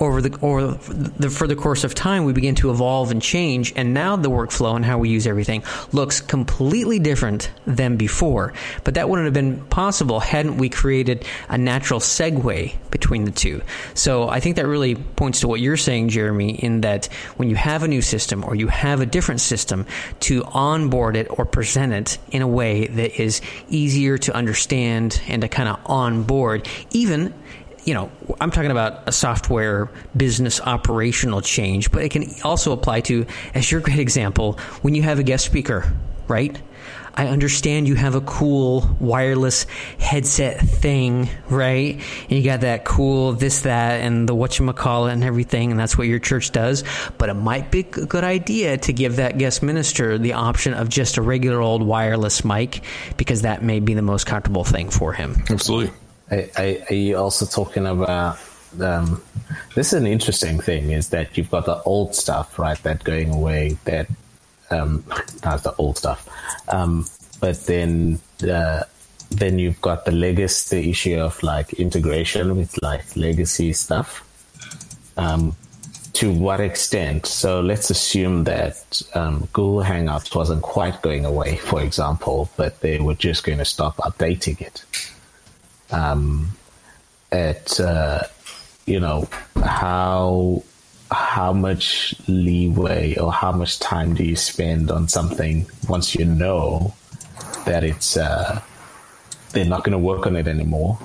over 0.00 0.20
the 0.20 0.38
over 0.42 0.72
the 0.72 1.30
for 1.30 1.46
the 1.46 1.56
course 1.56 1.84
of 1.84 1.94
time 1.94 2.24
we 2.24 2.32
begin 2.32 2.54
to 2.54 2.70
evolve 2.70 3.10
and 3.10 3.22
change 3.22 3.72
and 3.76 3.94
now 3.94 4.16
the 4.16 4.30
workflow 4.30 4.76
and 4.76 4.84
how 4.84 4.98
we 4.98 5.08
use 5.08 5.26
everything 5.26 5.62
looks 5.92 6.20
completely 6.20 6.98
different 6.98 7.50
than 7.66 7.96
before. 7.96 8.52
But 8.84 8.94
that 8.94 9.08
wouldn't 9.08 9.26
have 9.26 9.34
been 9.34 9.64
possible 9.66 10.20
hadn't 10.20 10.58
we 10.58 10.68
created 10.68 11.24
a 11.48 11.58
natural 11.58 12.00
segue 12.00 12.74
between 12.90 13.24
the 13.24 13.30
two. 13.30 13.62
So 13.94 14.28
i 14.28 14.40
think 14.40 14.56
that 14.56 14.66
really 14.66 14.94
points 14.94 15.40
to 15.40 15.48
what 15.48 15.60
you're 15.60 15.76
saying 15.76 16.08
jeremy 16.08 16.54
in 16.54 16.82
that 16.82 17.06
when 17.36 17.48
you 17.48 17.56
have 17.56 17.82
a 17.82 17.88
new 17.88 18.02
system 18.02 18.44
or 18.44 18.54
you 18.54 18.68
have 18.68 19.00
a 19.00 19.06
different 19.06 19.40
system 19.40 19.86
to 20.20 20.44
onboard 20.44 21.16
it 21.16 21.26
or 21.30 21.44
present 21.44 21.92
it 21.92 22.18
in 22.30 22.42
a 22.42 22.46
way 22.46 22.86
that 22.86 23.20
is 23.20 23.40
easier 23.68 24.18
to 24.18 24.34
understand 24.34 25.20
and 25.28 25.42
to 25.42 25.48
kind 25.48 25.68
of 25.68 25.78
onboard 25.86 26.68
even 26.90 27.32
you 27.86 27.94
know, 27.94 28.10
I'm 28.40 28.50
talking 28.50 28.70
about 28.70 29.08
a 29.08 29.12
software 29.12 29.88
business 30.14 30.60
operational 30.60 31.40
change, 31.40 31.90
but 31.90 32.02
it 32.02 32.10
can 32.10 32.28
also 32.44 32.72
apply 32.72 33.00
to, 33.02 33.24
as 33.54 33.70
your 33.70 33.80
great 33.80 33.98
example, 33.98 34.58
when 34.82 34.94
you 34.94 35.02
have 35.02 35.18
a 35.18 35.22
guest 35.22 35.46
speaker 35.46 35.90
right? 36.28 36.60
I 37.18 37.28
understand 37.28 37.88
you 37.88 37.94
have 37.94 38.14
a 38.14 38.20
cool 38.20 38.94
wireless 39.00 39.64
headset 39.98 40.60
thing, 40.60 41.30
right? 41.48 41.94
And 41.94 42.30
you 42.30 42.44
got 42.44 42.60
that 42.60 42.84
cool 42.84 43.32
this, 43.32 43.62
that, 43.62 44.02
and 44.02 44.28
the 44.28 44.34
whatchamacallit 44.34 45.12
and 45.12 45.24
everything, 45.24 45.70
and 45.70 45.80
that's 45.80 45.96
what 45.96 46.08
your 46.08 46.18
church 46.18 46.52
does. 46.52 46.84
But 47.16 47.30
it 47.30 47.34
might 47.34 47.70
be 47.70 47.80
a 47.80 47.82
good 47.84 48.24
idea 48.24 48.76
to 48.78 48.92
give 48.92 49.16
that 49.16 49.38
guest 49.38 49.62
minister 49.62 50.18
the 50.18 50.34
option 50.34 50.74
of 50.74 50.90
just 50.90 51.16
a 51.16 51.22
regular 51.22 51.60
old 51.60 51.82
wireless 51.82 52.44
mic 52.44 52.82
because 53.16 53.42
that 53.42 53.62
may 53.62 53.80
be 53.80 53.94
the 53.94 54.02
most 54.02 54.26
comfortable 54.26 54.64
thing 54.64 54.90
for 54.90 55.14
him. 55.14 55.42
Absolutely. 55.48 55.92
I, 56.30 56.84
are 56.90 56.94
you 56.94 57.16
also 57.16 57.46
talking 57.46 57.86
about 57.86 58.38
um, 58.80 59.22
this 59.74 59.88
is 59.88 59.94
an 59.94 60.06
interesting 60.06 60.60
thing 60.60 60.90
is 60.90 61.10
that 61.10 61.36
you've 61.36 61.50
got 61.50 61.66
the 61.66 61.80
old 61.82 62.14
stuff 62.14 62.58
right 62.58 62.78
that 62.82 63.04
going 63.04 63.30
away 63.30 63.78
that 63.84 64.08
um, 64.70 65.04
not 65.44 65.62
the 65.62 65.74
old 65.78 65.98
stuff 65.98 66.28
um, 66.68 67.06
but 67.40 67.56
then 67.66 68.18
uh, 68.48 68.82
then 69.30 69.58
you've 69.58 69.80
got 69.80 70.04
the 70.04 70.12
legacy 70.12 70.76
the 70.76 70.90
issue 70.90 71.18
of 71.18 71.40
like 71.42 71.72
integration 71.74 72.56
with 72.56 72.80
like 72.82 73.16
legacy 73.16 73.72
stuff 73.72 74.22
um, 75.16 75.54
to 76.12 76.32
what 76.32 76.60
extent? 76.60 77.26
So 77.26 77.60
let's 77.60 77.90
assume 77.90 78.44
that 78.44 79.02
um, 79.14 79.48
google 79.52 79.84
hangouts 79.84 80.34
wasn't 80.34 80.62
quite 80.62 81.00
going 81.02 81.24
away 81.24 81.56
for 81.56 81.80
example 81.80 82.50
but 82.56 82.80
they 82.80 82.98
were 82.98 83.14
just 83.14 83.44
going 83.44 83.58
to 83.58 83.64
stop 83.64 83.96
updating 83.98 84.60
it 84.60 84.84
um, 85.90 86.50
at 87.32 87.78
uh, 87.80 88.22
you 88.86 89.00
know 89.00 89.28
how 89.62 90.62
how 91.10 91.52
much 91.52 92.14
leeway 92.26 93.16
or 93.16 93.32
how 93.32 93.52
much 93.52 93.78
time 93.78 94.14
do 94.14 94.24
you 94.24 94.36
spend 94.36 94.90
on 94.90 95.08
something 95.08 95.66
once 95.88 96.14
you 96.14 96.24
know 96.24 96.94
that 97.64 97.84
it's 97.84 98.16
uh, 98.16 98.60
they're 99.52 99.64
not 99.64 99.84
going 99.84 99.92
to 99.92 99.98
work 99.98 100.26
on 100.26 100.34
it 100.36 100.48
anymore 100.48 100.98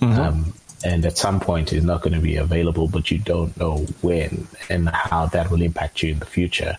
mm-hmm. 0.00 0.20
um, 0.20 0.52
and 0.84 1.04
at 1.06 1.16
some 1.16 1.40
point 1.40 1.72
it's 1.72 1.84
not 1.84 2.02
going 2.02 2.12
to 2.12 2.20
be 2.20 2.36
available 2.36 2.88
but 2.88 3.10
you 3.10 3.18
don't 3.18 3.56
know 3.58 3.78
when 4.02 4.46
and 4.68 4.88
how 4.90 5.26
that 5.26 5.50
will 5.50 5.62
impact 5.62 6.02
you 6.02 6.12
in 6.12 6.18
the 6.18 6.26
future 6.26 6.76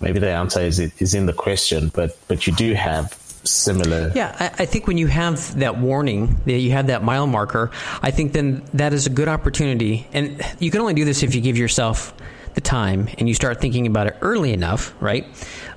maybe 0.00 0.18
the 0.18 0.30
answer 0.30 0.60
is 0.60 0.78
is 0.78 1.14
in 1.14 1.26
the 1.26 1.32
question 1.32 1.90
but 1.94 2.16
but 2.28 2.46
you 2.46 2.52
do 2.54 2.74
have 2.74 3.19
similar. 3.44 4.12
Yeah, 4.14 4.36
I, 4.38 4.62
I, 4.62 4.66
think 4.66 4.86
when 4.86 4.98
you 4.98 5.06
have 5.06 5.58
that 5.58 5.78
warning, 5.78 6.38
that 6.44 6.58
you 6.58 6.72
have 6.72 6.88
that 6.88 7.02
mile 7.02 7.26
marker, 7.26 7.70
I 8.02 8.10
think 8.10 8.32
then 8.32 8.62
that 8.74 8.92
is 8.92 9.06
a 9.06 9.10
good 9.10 9.28
opportunity. 9.28 10.06
And 10.12 10.40
you 10.58 10.70
can 10.70 10.80
only 10.80 10.94
do 10.94 11.04
this 11.04 11.22
if 11.22 11.34
you 11.34 11.40
give 11.40 11.56
yourself 11.56 12.14
the 12.54 12.60
time 12.60 13.08
and 13.18 13.28
you 13.28 13.34
start 13.34 13.60
thinking 13.60 13.86
about 13.86 14.06
it 14.08 14.16
early 14.20 14.52
enough, 14.52 14.94
right? 15.00 15.26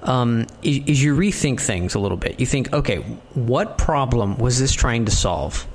Um, 0.01 0.47
is, 0.61 0.79
is 0.85 1.03
you 1.03 1.15
rethink 1.15 1.59
things 1.59 1.95
a 1.95 1.99
little 1.99 2.17
bit. 2.17 2.39
You 2.39 2.45
think, 2.45 2.73
okay, 2.73 2.97
what 3.33 3.77
problem 3.77 4.37
was 4.37 4.59
this 4.59 4.73
trying 4.73 5.05
to 5.05 5.11
solve? 5.11 5.67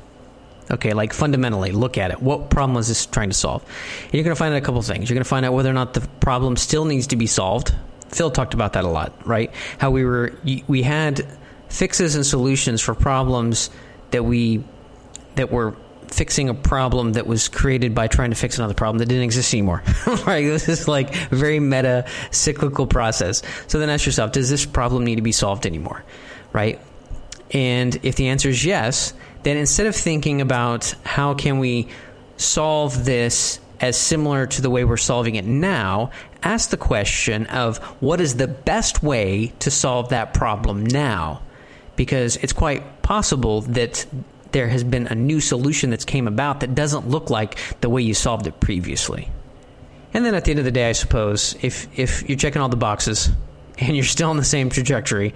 Okay, 0.71 0.92
like 0.92 1.14
fundamentally, 1.14 1.73
look 1.73 1.97
at 1.97 2.11
it. 2.11 2.21
What 2.21 2.50
problem 2.50 2.75
was 2.75 2.88
this 2.88 3.07
trying 3.07 3.30
to 3.30 3.35
solve? 3.35 3.64
And 4.04 4.14
you're 4.14 4.25
going 4.25 4.37
to 4.37 4.38
find 4.38 4.52
out 4.52 4.59
a 4.59 4.64
couple 4.64 4.83
things. 4.83 5.09
You're 5.09 5.14
going 5.14 5.25
to 5.25 5.28
find 5.28 5.47
out 5.47 5.54
whether 5.54 5.71
or 5.71 5.75
not 5.75 5.95
the 5.95 6.02
problem 6.21 6.57
still 6.57 6.85
needs 6.85 7.07
to 7.09 7.16
be 7.16 7.26
solved. 7.26 7.75
Phil 8.09 8.30
talked 8.30 8.54
about 8.54 8.75
that 8.75 8.85
a 8.85 8.88
lot, 8.88 9.26
right? 9.26 9.50
How 9.78 9.90
we 9.90 10.04
were, 10.04 10.35
we 10.66 10.83
had 10.83 11.26
fixes 11.69 12.15
and 12.15 12.25
solutions 12.25 12.81
for 12.81 12.95
problems 12.95 13.71
that 14.11 14.25
we 14.25 14.65
that 15.35 15.51
were 15.51 15.77
fixing 16.11 16.49
a 16.49 16.55
problem 16.55 17.13
that 17.13 17.27
was 17.27 17.49
created 17.49 17.95
by 17.95 18.09
trying 18.09 18.31
to 18.31 18.37
fix 18.37 18.59
another 18.59 18.75
problem 18.75 18.99
that 18.99 19.07
didn't 19.07 19.25
exist 19.25 19.53
anymore. 19.53 19.83
right? 20.27 20.45
This 20.45 20.69
is 20.69 20.89
like 20.89 21.15
very 21.31 21.61
meta 21.61 22.07
cyclical 22.31 22.87
process. 22.87 23.43
So 23.67 23.79
then 23.79 23.91
ask 23.91 24.07
yourself, 24.07 24.33
does 24.33 24.51
this 24.51 24.67
problem 24.67 25.05
need 25.05 25.17
to 25.17 25.23
be 25.23 25.33
solved 25.33 25.67
anymore? 25.67 26.05
Right? 26.53 26.81
And 27.51 27.99
if 28.03 28.17
the 28.17 28.29
answer 28.29 28.49
is 28.49 28.65
yes, 28.65 29.15
then 29.43 29.57
instead 29.57 29.87
of 29.87 29.95
thinking 29.95 30.41
about 30.41 30.95
how 31.05 31.35
can 31.35 31.59
we 31.59 31.89
solve 32.37 33.05
this 33.05 33.61
as 33.81 33.97
similar 33.97 34.47
to 34.47 34.63
the 34.63 34.71
way 34.71 34.85
we're 34.85 34.97
solving 34.97 35.37
it 35.37 35.45
now, 35.45 36.11
ask 36.43 36.71
the 36.71 36.77
question 36.77 37.47
of 37.47 37.79
what 38.01 38.21
is 38.21 38.37
the 38.37 38.49
best 38.49 39.03
way 39.03 39.53
to 39.61 39.71
solve 39.71 40.09
that 40.11 40.35
problem 40.35 40.85
now? 40.85 41.43
Because 41.99 42.37
it's 42.37 42.55
quite 42.55 43.02
possible 43.02 43.61
that 43.63 44.06
there 44.52 44.69
has 44.69 44.82
been 44.82 45.08
a 45.08 45.15
new 45.15 45.41
solution 45.41 45.91
that's 45.91 46.06
came 46.06 46.26
about 46.26 46.61
that 46.61 46.75
doesn't 46.75 47.08
look 47.08 47.28
like 47.28 47.58
the 47.82 47.91
way 47.91 48.00
you 48.00 48.15
solved 48.15 48.47
it 48.47 48.58
previously. 48.61 49.28
And 50.15 50.25
then 50.25 50.34
at 50.34 50.47
the 50.47 50.52
end 50.52 50.61
of 50.61 50.65
the 50.65 50.71
day, 50.71 50.89
I 50.89 50.93
suppose 50.93 51.54
if 51.61 51.99
if 51.99 52.26
you're 52.26 52.39
checking 52.39 52.63
all 52.63 52.71
the 52.71 52.76
boxes 52.76 53.28
and 53.78 53.95
you're 53.95 54.06
still 54.06 54.30
on 54.30 54.39
the 54.39 54.45
same 54.45 54.71
trajectory, 54.71 55.34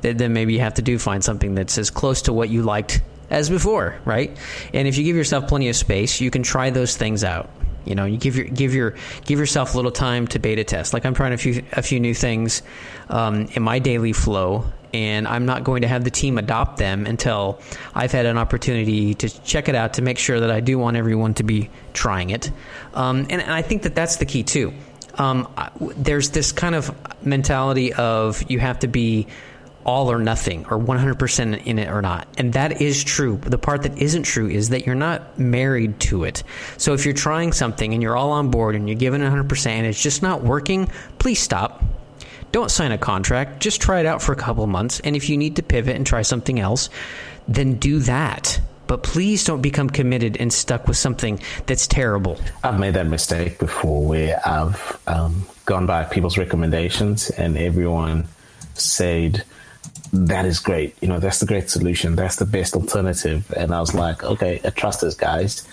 then 0.00 0.32
maybe 0.32 0.54
you 0.54 0.60
have 0.60 0.74
to 0.74 0.82
do 0.82 0.98
find 0.98 1.22
something 1.22 1.54
that's 1.54 1.76
as 1.76 1.90
close 1.90 2.22
to 2.22 2.32
what 2.32 2.48
you 2.48 2.62
liked 2.62 3.02
as 3.28 3.50
before, 3.50 3.98
right? 4.04 4.36
And 4.72 4.86
if 4.86 4.96
you 4.96 5.04
give 5.04 5.16
yourself 5.16 5.48
plenty 5.48 5.68
of 5.68 5.76
space, 5.76 6.20
you 6.20 6.30
can 6.30 6.42
try 6.42 6.70
those 6.70 6.96
things 6.96 7.24
out. 7.24 7.50
You 7.84 7.94
know, 7.94 8.04
you 8.04 8.16
give 8.16 8.36
your 8.36 8.46
give 8.46 8.72
your 8.72 8.94
give 9.26 9.38
yourself 9.38 9.74
a 9.74 9.76
little 9.76 9.90
time 9.90 10.26
to 10.28 10.38
beta 10.38 10.64
test. 10.64 10.94
Like 10.94 11.04
I'm 11.04 11.14
trying 11.14 11.32
a 11.32 11.38
few 11.38 11.64
a 11.72 11.82
few 11.82 12.00
new 12.00 12.14
things 12.14 12.62
um, 13.08 13.48
in 13.52 13.62
my 13.62 13.78
daily 13.78 14.12
flow, 14.12 14.64
and 14.94 15.26
I'm 15.26 15.44
not 15.44 15.64
going 15.64 15.82
to 15.82 15.88
have 15.88 16.04
the 16.04 16.10
team 16.10 16.38
adopt 16.38 16.76
them 16.76 17.04
until 17.04 17.60
I've 17.96 18.12
had 18.12 18.26
an 18.26 18.38
opportunity 18.38 19.14
to 19.14 19.42
check 19.42 19.68
it 19.68 19.74
out 19.74 19.94
to 19.94 20.02
make 20.02 20.18
sure 20.18 20.38
that 20.38 20.52
I 20.52 20.60
do 20.60 20.78
want 20.78 20.96
everyone 20.96 21.34
to 21.34 21.42
be 21.42 21.68
trying 21.92 22.30
it. 22.30 22.52
Um, 22.94 23.26
and, 23.28 23.42
and, 23.42 23.50
I 23.50 23.62
think 23.62 23.82
that 23.82 23.96
that's 23.96 24.16
the 24.16 24.24
key 24.24 24.44
too. 24.44 24.72
Um, 25.14 25.48
there's 25.96 26.30
this 26.30 26.52
kind 26.52 26.76
of 26.76 26.94
mentality 27.26 27.92
of 27.92 28.48
you 28.48 28.60
have 28.60 28.78
to 28.80 28.88
be 28.88 29.26
all 29.84 30.12
or 30.12 30.18
nothing 30.20 30.64
or 30.66 30.78
100% 30.78 31.66
in 31.66 31.78
it 31.80 31.88
or 31.88 32.00
not. 32.00 32.28
And 32.38 32.52
that 32.52 32.80
is 32.80 33.02
true. 33.02 33.38
The 33.42 33.58
part 33.58 33.82
that 33.82 33.98
isn't 33.98 34.22
true 34.22 34.48
is 34.48 34.68
that 34.70 34.86
you're 34.86 34.94
not 34.94 35.38
married 35.40 35.98
to 36.00 36.22
it. 36.22 36.44
So 36.78 36.94
if 36.94 37.04
you're 37.04 37.14
trying 37.14 37.52
something 37.52 37.92
and 37.92 38.02
you're 38.02 38.16
all 38.16 38.30
on 38.30 38.50
board 38.50 38.76
and 38.76 38.88
you're 38.88 38.98
giving 38.98 39.20
100% 39.20 39.66
and 39.66 39.86
it's 39.86 40.00
just 40.00 40.22
not 40.22 40.42
working, 40.44 40.88
please 41.18 41.40
stop 41.40 41.82
don't 42.54 42.70
sign 42.70 42.92
a 42.92 42.98
contract. 42.98 43.60
Just 43.60 43.80
try 43.80 43.98
it 43.98 44.06
out 44.06 44.22
for 44.22 44.30
a 44.30 44.36
couple 44.36 44.64
months. 44.68 45.00
And 45.00 45.16
if 45.16 45.28
you 45.28 45.36
need 45.36 45.56
to 45.56 45.62
pivot 45.64 45.96
and 45.96 46.06
try 46.06 46.22
something 46.22 46.60
else, 46.60 46.88
then 47.48 47.74
do 47.74 47.98
that. 47.98 48.60
But 48.86 49.02
please 49.02 49.42
don't 49.42 49.60
become 49.60 49.90
committed 49.90 50.36
and 50.36 50.52
stuck 50.52 50.86
with 50.86 50.96
something 50.96 51.40
that's 51.66 51.88
terrible. 51.88 52.38
I've 52.62 52.78
made 52.78 52.94
that 52.94 53.08
mistake 53.08 53.58
before 53.58 54.06
where 54.06 54.40
I've 54.46 55.00
um, 55.08 55.44
gone 55.64 55.86
by 55.86 56.04
people's 56.04 56.38
recommendations 56.38 57.28
and 57.30 57.58
everyone 57.58 58.28
said, 58.74 59.42
that 60.12 60.44
is 60.44 60.60
great. 60.60 60.94
You 61.02 61.08
know, 61.08 61.18
that's 61.18 61.40
the 61.40 61.46
great 61.46 61.70
solution. 61.70 62.14
That's 62.14 62.36
the 62.36 62.46
best 62.46 62.76
alternative. 62.76 63.52
And 63.56 63.74
I 63.74 63.80
was 63.80 63.94
like, 63.94 64.22
okay, 64.22 64.60
I 64.64 64.70
trust 64.70 65.00
those 65.00 65.16
guys 65.16 65.66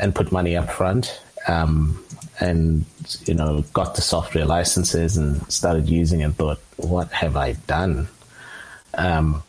and 0.00 0.12
put 0.12 0.32
money 0.32 0.56
up 0.56 0.68
front. 0.68 1.22
Um, 1.46 2.03
and 2.40 2.84
you 3.26 3.34
know 3.34 3.64
got 3.72 3.94
the 3.94 4.02
software 4.02 4.44
licenses 4.44 5.16
and 5.16 5.50
started 5.52 5.88
using 5.88 6.22
and 6.22 6.36
thought 6.36 6.60
what 6.76 7.10
have 7.12 7.36
i 7.36 7.52
done? 7.66 8.08
Um, 8.94 9.42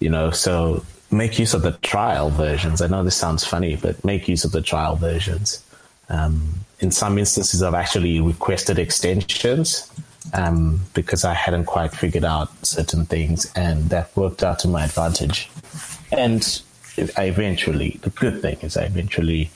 you 0.00 0.10
know 0.10 0.30
so 0.30 0.84
make 1.10 1.38
use 1.38 1.54
of 1.54 1.62
the 1.62 1.72
trial 1.82 2.30
versions. 2.30 2.82
I 2.82 2.88
know 2.88 3.04
this 3.04 3.16
sounds 3.16 3.44
funny 3.44 3.76
but 3.76 4.04
make 4.04 4.28
use 4.28 4.44
of 4.44 4.52
the 4.52 4.62
trial 4.62 4.96
versions. 4.96 5.62
Um, 6.08 6.60
in 6.78 6.90
some 6.92 7.18
instances 7.18 7.62
i've 7.62 7.74
actually 7.74 8.20
requested 8.20 8.78
extensions 8.78 9.90
um, 10.34 10.80
because 10.94 11.24
i 11.24 11.34
hadn't 11.34 11.64
quite 11.64 11.92
figured 11.92 12.24
out 12.24 12.48
certain 12.64 13.06
things 13.06 13.50
and 13.56 13.90
that 13.90 14.14
worked 14.16 14.42
out 14.42 14.58
to 14.60 14.68
my 14.68 14.84
advantage. 14.84 15.50
And 16.12 16.62
i 17.16 17.24
eventually 17.24 17.98
the 18.02 18.10
good 18.10 18.40
thing 18.42 18.56
is 18.62 18.76
i 18.76 18.84
eventually 18.84 19.50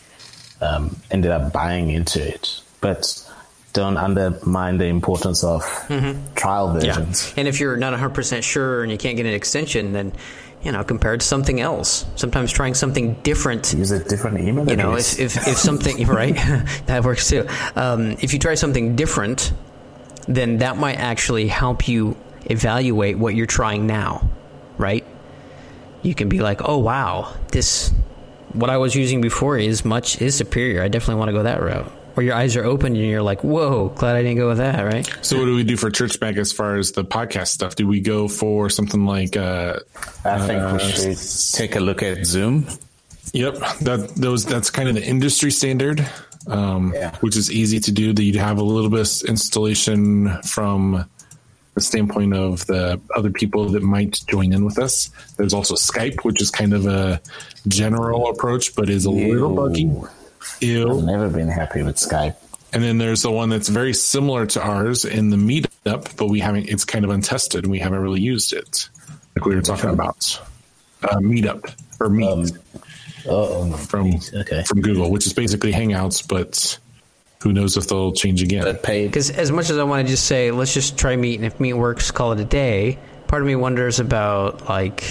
um, 0.61 0.97
ended 1.11 1.31
up 1.31 1.53
buying 1.53 1.91
into 1.91 2.27
it. 2.27 2.61
But 2.81 3.27
don't 3.73 3.97
undermine 3.97 4.79
the 4.79 4.87
importance 4.87 5.45
of 5.45 5.63
mm-hmm. 5.63 6.35
trial 6.35 6.73
versions. 6.73 7.29
Yeah. 7.29 7.35
And 7.41 7.49
if 7.49 7.61
you're 7.61 7.77
not 7.77 7.93
100% 7.93 8.43
sure 8.43 8.83
and 8.83 8.91
you 8.91 8.99
can't 8.99 9.17
get 9.17 9.27
an 9.27 9.35
extension, 9.35 9.93
then 9.93 10.13
you 10.63 10.73
know, 10.73 10.85
compared 10.85 11.21
to 11.21 11.27
something 11.27 11.61
else. 11.61 12.05
Sometimes 12.17 12.53
trying 12.53 12.75
something 12.75 13.15
different. 13.23 13.73
Use 13.73 13.91
a 13.93 14.05
different 14.05 14.41
email. 14.41 14.69
You 14.69 14.77
know, 14.77 14.95
if, 14.95 15.19
if, 15.19 15.49
if 15.49 15.57
something 15.57 16.07
right, 16.07 16.35
that 16.87 17.03
works 17.05 17.29
too. 17.29 17.47
Um, 17.77 18.13
if 18.21 18.33
you 18.33 18.39
try 18.39 18.55
something 18.55 18.95
different, 18.97 19.53
then 20.29 20.59
that 20.59 20.77
might 20.77 20.97
actually 20.97 21.49
help 21.49 21.89
you 21.89 22.17
evaluate 22.45 23.19
what 23.19 23.35
you're 23.35 23.47
trying 23.47 23.87
now, 23.87 24.29
right? 24.77 25.05
You 26.03 26.15
can 26.15 26.29
be 26.29 26.41
like, 26.41 26.61
oh 26.63 26.79
wow, 26.79 27.35
this 27.53 27.93
what 28.53 28.71
I 28.71 28.77
was 28.77 28.95
using 28.95 29.21
before 29.21 29.59
is 29.59 29.85
much 29.85 30.21
is 30.21 30.37
superior. 30.37 30.83
I 30.83 30.89
definitely 30.89 31.17
want 31.17 31.29
to 31.29 31.33
go 31.33 31.43
that 31.43 31.63
route. 31.63 31.91
Or 32.17 32.23
your 32.23 32.35
eyes 32.35 32.57
are 32.57 32.65
open 32.65 32.97
and 32.97 33.07
you're 33.07 33.23
like, 33.23 33.45
whoa, 33.45 33.89
glad 33.91 34.17
I 34.17 34.23
didn't 34.23 34.39
go 34.39 34.49
with 34.49 34.59
that, 34.59 34.85
right? 34.85 35.09
So, 35.23 35.39
what 35.39 35.45
do 35.45 35.55
we 35.55 35.63
do 35.63 35.77
for 35.77 35.91
Church 35.91 36.21
Mag 36.21 36.39
as 36.39 36.53
far 36.53 36.77
as 36.77 36.93
the 36.93 37.05
podcast 37.05 37.49
stuff? 37.49 37.77
Do 37.77 37.87
we 37.87 38.01
go 38.01 38.27
for 38.27 38.69
something 38.69 39.07
like? 39.07 39.37
Uh, 39.37 39.79
I 40.25 40.47
think 40.47 40.61
uh, 40.61 40.73
we 40.73 41.15
should 41.15 41.57
take 41.57 41.77
a 41.77 41.81
look 41.81 42.03
at 42.03 42.27
Zoom. 42.27 42.67
Yep, 43.33 43.55
that 43.83 44.13
those 44.17 44.45
that's 44.45 44.71
kind 44.71 44.89
of 44.89 44.97
the 44.97 45.05
industry 45.05 45.53
standard, 45.53 46.07
um, 46.49 46.93
yeah. 46.95 47.15
which 47.19 47.37
is 47.37 47.51
easy 47.51 47.79
to 47.79 47.93
do. 47.93 48.13
That 48.13 48.25
you'd 48.25 48.35
have 48.37 48.59
a 48.59 48.65
little 48.65 48.91
bit 48.91 49.01
of 49.01 49.29
installation 49.29 50.43
from 50.43 51.09
the 51.75 51.81
standpoint 51.81 52.35
of 52.35 52.67
the 52.67 53.01
other 53.17 53.31
people 53.31 53.69
that 53.71 53.83
might 53.83 54.21
join 54.27 54.53
in 54.53 54.65
with 54.65 54.79
us. 54.79 55.11
There's 55.37 55.55
also 55.55 55.75
Skype, 55.75 56.25
which 56.25 56.41
is 56.41 56.51
kind 56.51 56.75
of 56.75 56.87
a 56.87 57.21
general 57.69 58.31
approach, 58.31 58.75
but 58.75 58.91
is 58.91 59.07
a 59.07 59.11
Ew. 59.11 59.33
little 59.33 59.55
buggy. 59.55 59.91
Ew. 60.61 60.99
I've 60.99 61.05
never 61.05 61.29
been 61.29 61.49
happy 61.49 61.83
with 61.83 61.97
Skype. 61.97 62.37
And 62.73 62.83
then 62.83 62.99
there's 62.99 63.23
the 63.23 63.31
one 63.31 63.49
that's 63.49 63.69
very 63.69 63.95
similar 63.95 64.47
to 64.47 64.63
ours 64.63 65.05
in 65.05 65.31
the 65.31 65.37
meetup, 65.37 66.17
but 66.17 66.27
we 66.27 66.39
haven't. 66.41 66.69
It's 66.69 66.85
kind 66.85 67.05
of 67.05 67.11
untested, 67.11 67.65
and 67.65 67.71
we 67.71 67.81
haven't 67.81 67.99
really 67.99 68.21
used 68.21 68.53
it, 68.53 68.89
like 69.35 69.45
we 69.45 69.55
were 69.55 69.63
talking 69.63 69.91
about. 69.91 70.41
Uh, 71.03 71.17
meetup 71.17 71.75
or 71.99 72.11
Meet 72.11 72.29
um, 72.29 72.47
oh, 73.27 73.73
from 73.77 74.21
okay. 74.35 74.63
from 74.65 74.83
Google, 74.83 75.11
which 75.11 75.27
is 75.27 75.33
basically 75.33 75.73
Hangouts, 75.73 76.27
but 76.27 76.79
who 77.43 77.53
knows 77.53 77.77
if 77.77 77.89
they'll 77.89 78.13
change 78.13 78.43
again. 78.43 78.79
Because 78.85 79.31
as 79.31 79.51
much 79.51 79.71
as 79.71 79.79
I 79.79 79.85
want 79.85 80.07
to 80.07 80.11
just 80.11 80.27
say, 80.27 80.51
let's 80.51 80.75
just 80.75 80.99
try 80.99 81.17
Meet, 81.17 81.37
and 81.37 81.47
if 81.47 81.59
Meet 81.59 81.75
works, 81.75 82.11
call 82.11 82.33
it 82.33 82.41
a 82.41 82.45
day. 82.45 82.99
Part 83.29 83.43
of 83.43 83.47
me 83.47 83.57
wonders 83.57 84.01
about 84.01 84.69
like 84.69 85.05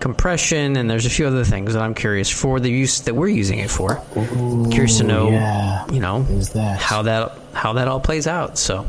compression, 0.00 0.76
and 0.76 0.90
there's 0.90 1.06
a 1.06 1.10
few 1.10 1.26
other 1.26 1.44
things 1.44 1.72
that 1.72 1.82
I'm 1.82 1.94
curious 1.94 2.28
for 2.28 2.60
the 2.60 2.70
use 2.70 3.00
that 3.02 3.14
we're 3.14 3.28
using 3.28 3.60
it 3.60 3.70
for. 3.70 4.02
Ooh, 4.16 4.68
curious 4.70 4.98
to 4.98 5.04
know, 5.04 5.30
yeah. 5.30 5.90
you 5.90 6.00
know, 6.00 6.22
that? 6.22 6.78
how 6.78 7.02
that 7.02 7.38
how 7.54 7.74
that 7.74 7.88
all 7.88 8.00
plays 8.00 8.26
out. 8.26 8.58
So 8.58 8.86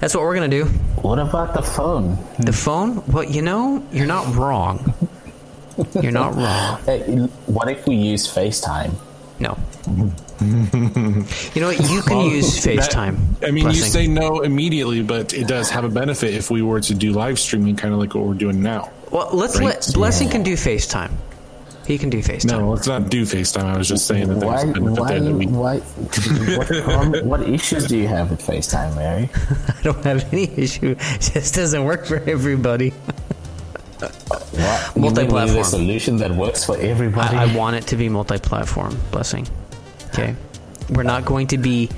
that's 0.00 0.14
what 0.14 0.24
we're 0.24 0.34
gonna 0.34 0.48
do. 0.48 0.66
What 1.00 1.18
about 1.18 1.54
the 1.54 1.62
phone? 1.62 2.18
The 2.38 2.52
phone? 2.52 3.02
Well, 3.06 3.24
you 3.24 3.40
know, 3.40 3.86
you're 3.92 4.06
not 4.06 4.34
wrong. 4.34 4.92
You're 6.02 6.12
not 6.12 6.34
wrong. 6.34 7.28
what 7.46 7.70
if 7.70 7.86
we 7.86 7.94
use 7.94 8.26
FaceTime? 8.32 8.94
No. 9.40 9.58
you 10.40 11.60
know 11.60 11.68
what? 11.68 11.90
You 11.90 12.02
can 12.02 12.16
well, 12.16 12.28
use 12.28 12.64
FaceTime. 12.64 13.40
That, 13.40 13.48
I 13.48 13.50
mean, 13.50 13.64
blessing. 13.64 13.84
you 13.84 13.90
say 13.90 14.06
no 14.06 14.40
immediately, 14.40 15.02
but 15.02 15.34
it 15.34 15.48
does 15.48 15.70
have 15.70 15.84
a 15.84 15.88
benefit 15.88 16.34
if 16.34 16.50
we 16.50 16.62
were 16.62 16.80
to 16.80 16.94
do 16.94 17.12
live 17.12 17.38
streaming, 17.38 17.76
kind 17.76 17.92
of 17.92 18.00
like 18.00 18.14
what 18.14 18.24
we're 18.24 18.34
doing 18.34 18.62
now. 18.62 18.90
Well, 19.10 19.30
let's 19.32 19.58
right? 19.58 19.66
let 19.66 19.90
Blessing 19.92 20.28
yeah. 20.28 20.32
can 20.32 20.42
do 20.44 20.54
FaceTime. 20.54 21.12
He 21.86 21.98
can 21.98 22.08
do 22.08 22.22
FaceTime. 22.22 22.58
No, 22.58 22.70
let's 22.70 22.86
not 22.86 23.10
do 23.10 23.24
FaceTime. 23.24 23.64
I 23.64 23.76
was 23.76 23.88
just 23.88 24.06
saying 24.06 24.28
that 24.28 24.40
there's 24.40 24.44
why, 24.44 24.62
a 24.62 24.72
benefit 24.72 25.00
why, 25.00 25.08
there 25.08 25.20
that 25.20 25.34
we. 25.34 25.46
Why, 25.46 25.78
what, 25.78 26.88
um, 26.88 27.28
what 27.28 27.42
issues 27.42 27.86
do 27.86 27.98
you 27.98 28.08
have 28.08 28.30
with 28.30 28.40
FaceTime, 28.40 28.96
Mary? 28.96 29.28
I 29.68 29.82
don't 29.82 30.02
have 30.04 30.32
any 30.32 30.50
issue. 30.56 30.96
It 30.98 31.20
just 31.20 31.54
doesn't 31.54 31.84
work 31.84 32.06
for 32.06 32.16
everybody. 32.28 32.94
What? 34.00 34.96
Multi-platform. 34.96 35.58
a 35.58 35.64
solution 35.64 36.16
that 36.18 36.30
works 36.30 36.64
for 36.64 36.76
everybody. 36.78 37.36
I, 37.36 37.44
I 37.44 37.56
want 37.56 37.76
it 37.76 37.86
to 37.88 37.96
be 37.96 38.08
multi-platform. 38.08 38.96
Blessing. 39.10 39.46
Okay, 40.08 40.36
we're 40.90 41.02
not 41.02 41.24
going 41.24 41.48
to 41.48 41.58
be 41.58 41.88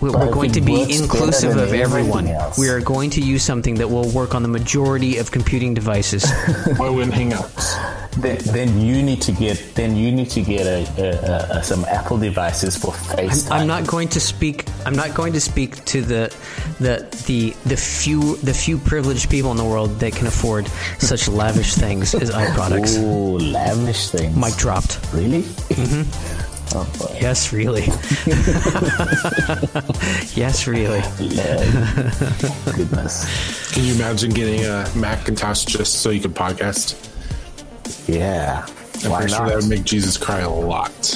we're, 0.00 0.10
going 0.30 0.52
to 0.52 0.60
be 0.60 0.82
inclusive 0.94 1.56
of 1.56 1.72
everyone. 1.72 2.28
We 2.58 2.68
are 2.68 2.80
going 2.80 3.10
to 3.10 3.20
use 3.20 3.42
something 3.42 3.76
that 3.76 3.88
will 3.88 4.08
work 4.10 4.34
on 4.34 4.42
the 4.42 4.48
majority 4.48 5.16
of 5.18 5.30
computing 5.30 5.74
devices. 5.74 6.30
Why 6.76 6.90
wouldn't 6.90 7.14
Hangouts? 7.14 7.95
Then, 8.16 8.38
then 8.38 8.80
you 8.80 9.02
need 9.02 9.20
to 9.22 9.32
get 9.32 9.74
then 9.74 9.94
you 9.94 10.10
need 10.10 10.30
to 10.30 10.40
get 10.40 10.66
a, 10.66 10.86
a, 10.98 11.58
a, 11.58 11.62
some 11.62 11.84
Apple 11.84 12.16
devices 12.16 12.76
for 12.76 12.92
FaceTime. 12.92 13.50
I'm, 13.50 13.60
I'm, 13.62 13.66
not 13.66 13.86
going 13.86 14.08
to 14.08 14.20
speak. 14.20 14.64
I'm 14.86 14.96
not 14.96 15.14
going 15.14 15.34
to 15.34 15.40
speak 15.40 15.84
to 15.86 16.00
the 16.00 16.34
the 16.80 17.06
the 17.26 17.50
the 17.68 17.76
few 17.76 18.36
the 18.38 18.54
few 18.54 18.78
privileged 18.78 19.28
people 19.28 19.50
in 19.50 19.58
the 19.58 19.64
world 19.64 20.00
that 20.00 20.14
can 20.14 20.26
afford 20.26 20.66
such 20.98 21.28
lavish 21.42 21.74
things 21.74 22.14
as 22.14 22.30
iProducts. 22.30 22.96
Oh, 22.98 23.34
lavish 23.36 24.08
things! 24.08 24.34
Mic 24.34 24.54
dropped. 24.56 24.98
Really? 25.12 25.42
Mm-hmm. 25.42 26.42
Oh, 26.74 27.16
yes, 27.20 27.52
really. 27.52 27.82
yes, 30.34 30.66
really. 30.66 31.00
Goodness. 32.74 33.72
Can 33.72 33.84
you 33.84 33.94
imagine 33.94 34.30
getting 34.32 34.64
a 34.64 34.84
Macintosh 34.96 35.64
just 35.64 36.02
so 36.02 36.10
you 36.10 36.20
could 36.20 36.34
podcast? 36.34 37.15
Yeah. 38.06 38.66
I'm 39.04 39.10
Why 39.10 39.18
pretty 39.18 39.32
not? 39.32 39.38
sure 39.38 39.48
that 39.48 39.56
would 39.56 39.68
make 39.68 39.84
Jesus 39.84 40.16
cry 40.16 40.40
a 40.40 40.50
lot. 40.50 41.14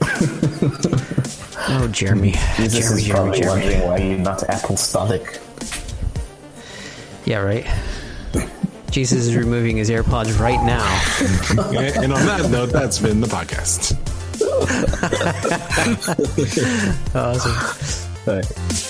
oh, 1.68 1.88
Jeremy. 1.92 2.32
Jesus 2.56 2.80
Jeremy, 2.80 3.00
is 3.00 3.06
Jeremy, 3.06 3.10
probably 3.10 3.40
Jeremy. 3.40 3.62
wondering 3.62 3.88
why 3.88 3.96
you're 3.98 4.18
not 4.18 4.42
Apple 4.48 4.76
Stonic. 4.76 5.38
Yeah, 7.26 7.38
right. 7.38 7.66
Jesus 8.90 9.26
is 9.26 9.36
removing 9.36 9.76
his 9.76 9.88
AirPods 9.88 10.38
right 10.40 10.60
now. 10.64 10.84
and 12.02 12.12
on 12.12 12.26
that 12.26 12.50
note, 12.50 12.72
that's 12.72 12.98
been 12.98 13.20
the 13.20 13.28
podcast 13.28 13.96
awesome. 17.14 18.89